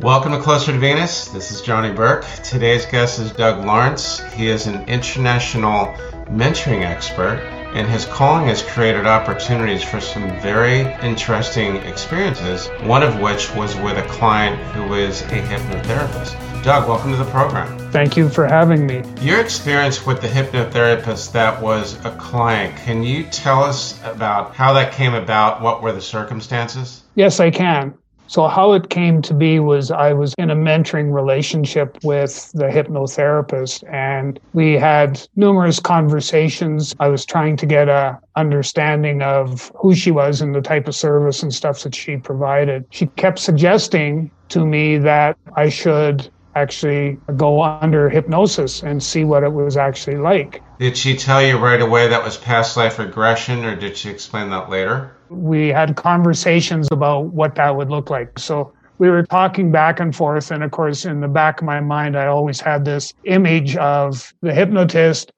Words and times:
Welcome 0.00 0.32
to 0.32 0.40
Closer 0.40 0.72
to 0.72 0.78
Venus. 0.78 1.28
This 1.28 1.52
is 1.52 1.60
Johnny 1.60 1.94
Burke. 1.94 2.24
Today's 2.42 2.86
guest 2.86 3.20
is 3.20 3.30
Doug 3.30 3.64
Lawrence. 3.64 4.20
He 4.32 4.48
is 4.48 4.66
an 4.66 4.88
international 4.88 5.94
mentoring 6.28 6.84
expert, 6.84 7.38
and 7.74 7.88
his 7.88 8.04
calling 8.06 8.48
has 8.48 8.62
created 8.62 9.06
opportunities 9.06 9.84
for 9.84 10.00
some 10.00 10.28
very 10.40 10.80
interesting 11.02 11.76
experiences, 11.76 12.66
one 12.82 13.04
of 13.04 13.20
which 13.20 13.54
was 13.54 13.76
with 13.76 13.96
a 13.96 14.08
client 14.08 14.60
who 14.72 14.94
is 14.94 15.22
a 15.22 15.40
hypnotherapist. 15.42 16.51
Doug, 16.62 16.88
welcome 16.88 17.10
to 17.10 17.16
the 17.16 17.24
program. 17.24 17.76
Thank 17.90 18.16
you 18.16 18.28
for 18.28 18.46
having 18.46 18.86
me. 18.86 19.02
Your 19.20 19.40
experience 19.40 20.06
with 20.06 20.22
the 20.22 20.28
hypnotherapist 20.28 21.32
that 21.32 21.60
was 21.60 21.94
a 22.04 22.12
client, 22.18 22.76
can 22.76 23.02
you 23.02 23.24
tell 23.24 23.64
us 23.64 24.00
about 24.04 24.54
how 24.54 24.72
that 24.74 24.92
came 24.92 25.12
about? 25.12 25.60
What 25.60 25.82
were 25.82 25.90
the 25.90 26.00
circumstances? 26.00 27.02
Yes, 27.16 27.40
I 27.40 27.50
can. 27.50 27.98
So, 28.28 28.46
how 28.46 28.74
it 28.74 28.90
came 28.90 29.20
to 29.22 29.34
be 29.34 29.58
was 29.58 29.90
I 29.90 30.12
was 30.12 30.34
in 30.38 30.50
a 30.50 30.54
mentoring 30.54 31.12
relationship 31.12 31.98
with 32.04 32.52
the 32.52 32.66
hypnotherapist, 32.66 33.82
and 33.92 34.38
we 34.52 34.74
had 34.74 35.20
numerous 35.34 35.80
conversations. 35.80 36.94
I 37.00 37.08
was 37.08 37.26
trying 37.26 37.56
to 37.56 37.66
get 37.66 37.88
a 37.88 38.20
understanding 38.36 39.20
of 39.20 39.72
who 39.74 39.96
she 39.96 40.12
was 40.12 40.40
and 40.40 40.54
the 40.54 40.62
type 40.62 40.86
of 40.86 40.94
service 40.94 41.42
and 41.42 41.52
stuff 41.52 41.82
that 41.82 41.94
she 41.94 42.18
provided. 42.18 42.86
She 42.90 43.06
kept 43.06 43.40
suggesting 43.40 44.30
to 44.50 44.64
me 44.64 44.98
that 44.98 45.36
I 45.56 45.68
should 45.68 46.30
actually 46.54 47.18
go 47.36 47.62
under 47.62 48.08
hypnosis 48.08 48.82
and 48.82 49.02
see 49.02 49.24
what 49.24 49.42
it 49.42 49.52
was 49.52 49.76
actually 49.76 50.16
like. 50.16 50.62
Did 50.78 50.96
she 50.96 51.16
tell 51.16 51.42
you 51.42 51.58
right 51.58 51.80
away 51.80 52.08
that 52.08 52.22
was 52.22 52.36
past 52.36 52.76
life 52.76 52.98
regression, 52.98 53.64
or 53.64 53.76
did 53.76 53.96
she 53.96 54.10
explain 54.10 54.50
that 54.50 54.68
later? 54.68 55.12
we 55.32 55.68
had 55.68 55.96
conversations 55.96 56.88
about 56.90 57.26
what 57.26 57.54
that 57.56 57.74
would 57.76 57.90
look 57.90 58.10
like. 58.10 58.38
So 58.38 58.72
we 58.98 59.08
were 59.10 59.24
talking 59.24 59.72
back 59.72 59.98
and 59.98 60.14
forth. 60.14 60.50
And 60.50 60.62
of 60.62 60.70
course, 60.70 61.04
in 61.04 61.20
the 61.20 61.28
back 61.28 61.60
of 61.60 61.66
my 61.66 61.80
mind, 61.80 62.16
I 62.16 62.26
always 62.26 62.60
had 62.60 62.84
this 62.84 63.12
image 63.24 63.76
of 63.76 64.32
the 64.42 64.54
hypnotist. 64.54 65.32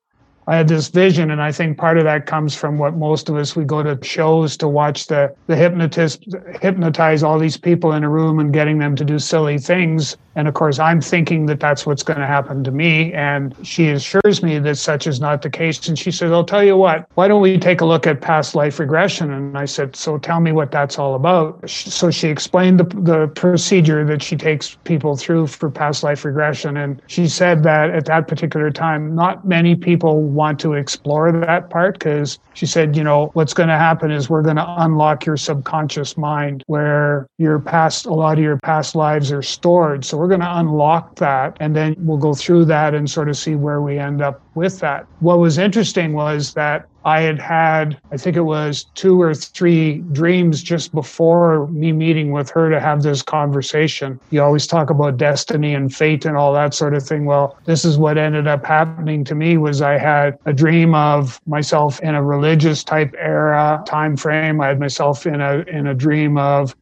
I 0.46 0.56
had 0.56 0.68
this 0.68 0.88
vision, 0.88 1.30
and 1.30 1.40
I 1.40 1.52
think 1.52 1.78
part 1.78 1.98
of 1.98 2.04
that 2.04 2.26
comes 2.26 2.54
from 2.54 2.78
what 2.78 2.96
most 2.96 3.28
of 3.28 3.36
us 3.36 3.56
we 3.56 3.64
go 3.64 3.82
to 3.82 3.98
shows 4.04 4.56
to 4.58 4.68
watch 4.68 5.06
the 5.06 5.34
the 5.46 5.56
hypnotist 5.56 6.24
hypnotize 6.60 7.22
all 7.22 7.38
these 7.38 7.56
people 7.56 7.92
in 7.92 8.04
a 8.04 8.08
room 8.08 8.38
and 8.38 8.52
getting 8.52 8.78
them 8.78 8.96
to 8.96 9.04
do 9.04 9.18
silly 9.18 9.58
things. 9.58 10.16
And 10.36 10.48
of 10.48 10.54
course, 10.54 10.78
I'm 10.78 11.00
thinking 11.00 11.46
that 11.46 11.60
that's 11.60 11.86
what's 11.86 12.02
going 12.02 12.18
to 12.18 12.26
happen 12.26 12.64
to 12.64 12.70
me. 12.70 13.12
And 13.12 13.54
she 13.62 13.90
assures 13.90 14.42
me 14.42 14.58
that 14.58 14.76
such 14.76 15.06
is 15.06 15.20
not 15.20 15.42
the 15.42 15.50
case. 15.50 15.86
And 15.88 15.98
she 15.98 16.10
says, 16.10 16.32
I'll 16.32 16.44
tell 16.44 16.64
you 16.64 16.76
what, 16.76 17.08
why 17.14 17.28
don't 17.28 17.40
we 17.40 17.58
take 17.58 17.80
a 17.80 17.84
look 17.84 18.06
at 18.06 18.20
past 18.20 18.54
life 18.54 18.80
regression? 18.80 19.32
And 19.32 19.56
I 19.56 19.64
said, 19.64 19.94
So 19.94 20.18
tell 20.18 20.40
me 20.40 20.52
what 20.52 20.70
that's 20.70 20.98
all 20.98 21.14
about. 21.14 21.68
So 21.70 22.10
she 22.10 22.28
explained 22.28 22.80
the, 22.80 22.84
the 22.84 23.28
procedure 23.28 24.04
that 24.04 24.22
she 24.22 24.36
takes 24.36 24.76
people 24.84 25.16
through 25.16 25.46
for 25.46 25.70
past 25.70 26.02
life 26.02 26.24
regression. 26.24 26.76
And 26.76 27.00
she 27.06 27.28
said 27.28 27.62
that 27.62 27.90
at 27.90 28.06
that 28.06 28.26
particular 28.26 28.70
time, 28.70 29.14
not 29.14 29.46
many 29.46 29.76
people 29.76 30.22
want 30.34 30.60
to 30.60 30.74
explore 30.74 31.32
that 31.32 31.70
part 31.70 31.98
because 31.98 32.38
she 32.54 32.66
said, 32.66 32.96
you 32.96 33.04
know, 33.04 33.30
what's 33.34 33.54
going 33.54 33.68
to 33.68 33.78
happen 33.78 34.10
is 34.10 34.28
we're 34.28 34.42
going 34.42 34.56
to 34.56 34.74
unlock 34.78 35.24
your 35.24 35.36
subconscious 35.36 36.16
mind 36.16 36.62
where 36.66 37.26
your 37.38 37.58
past, 37.58 38.06
a 38.06 38.12
lot 38.12 38.38
of 38.38 38.44
your 38.44 38.58
past 38.58 38.94
lives 38.94 39.32
are 39.32 39.42
stored. 39.42 40.04
So 40.04 40.16
we're 40.16 40.28
going 40.28 40.40
to 40.40 40.58
unlock 40.58 41.16
that 41.16 41.56
and 41.60 41.74
then 41.74 41.94
we'll 41.98 42.18
go 42.18 42.34
through 42.34 42.66
that 42.66 42.94
and 42.94 43.10
sort 43.10 43.28
of 43.28 43.36
see 43.36 43.54
where 43.54 43.80
we 43.80 43.98
end 43.98 44.20
up 44.20 44.43
with 44.54 44.80
that. 44.80 45.06
What 45.20 45.38
was 45.38 45.58
interesting 45.58 46.12
was 46.12 46.54
that 46.54 46.86
I 47.04 47.20
had 47.20 47.38
had, 47.38 47.98
I 48.10 48.16
think 48.16 48.36
it 48.36 48.42
was 48.42 48.84
two 48.94 49.20
or 49.20 49.34
three 49.34 49.98
dreams 50.12 50.62
just 50.62 50.94
before 50.94 51.66
me 51.68 51.92
meeting 51.92 52.32
with 52.32 52.50
her 52.50 52.70
to 52.70 52.80
have 52.80 53.02
this 53.02 53.20
conversation. 53.20 54.18
You 54.30 54.42
always 54.42 54.66
talk 54.66 54.88
about 54.88 55.18
destiny 55.18 55.74
and 55.74 55.94
fate 55.94 56.24
and 56.24 56.36
all 56.36 56.54
that 56.54 56.72
sort 56.72 56.94
of 56.94 57.06
thing. 57.06 57.26
Well, 57.26 57.58
this 57.66 57.84
is 57.84 57.98
what 57.98 58.16
ended 58.16 58.46
up 58.46 58.64
happening 58.64 59.22
to 59.24 59.34
me 59.34 59.58
was 59.58 59.82
I 59.82 59.98
had 59.98 60.38
a 60.46 60.52
dream 60.52 60.94
of 60.94 61.40
myself 61.46 62.00
in 62.00 62.14
a 62.14 62.22
religious 62.22 62.82
type 62.82 63.14
era 63.18 63.82
time 63.86 64.16
frame. 64.16 64.60
I 64.60 64.68
had 64.68 64.80
myself 64.80 65.26
in 65.26 65.40
a 65.40 65.58
in 65.68 65.86
a 65.86 65.94
dream 65.94 66.38
of 66.38 66.74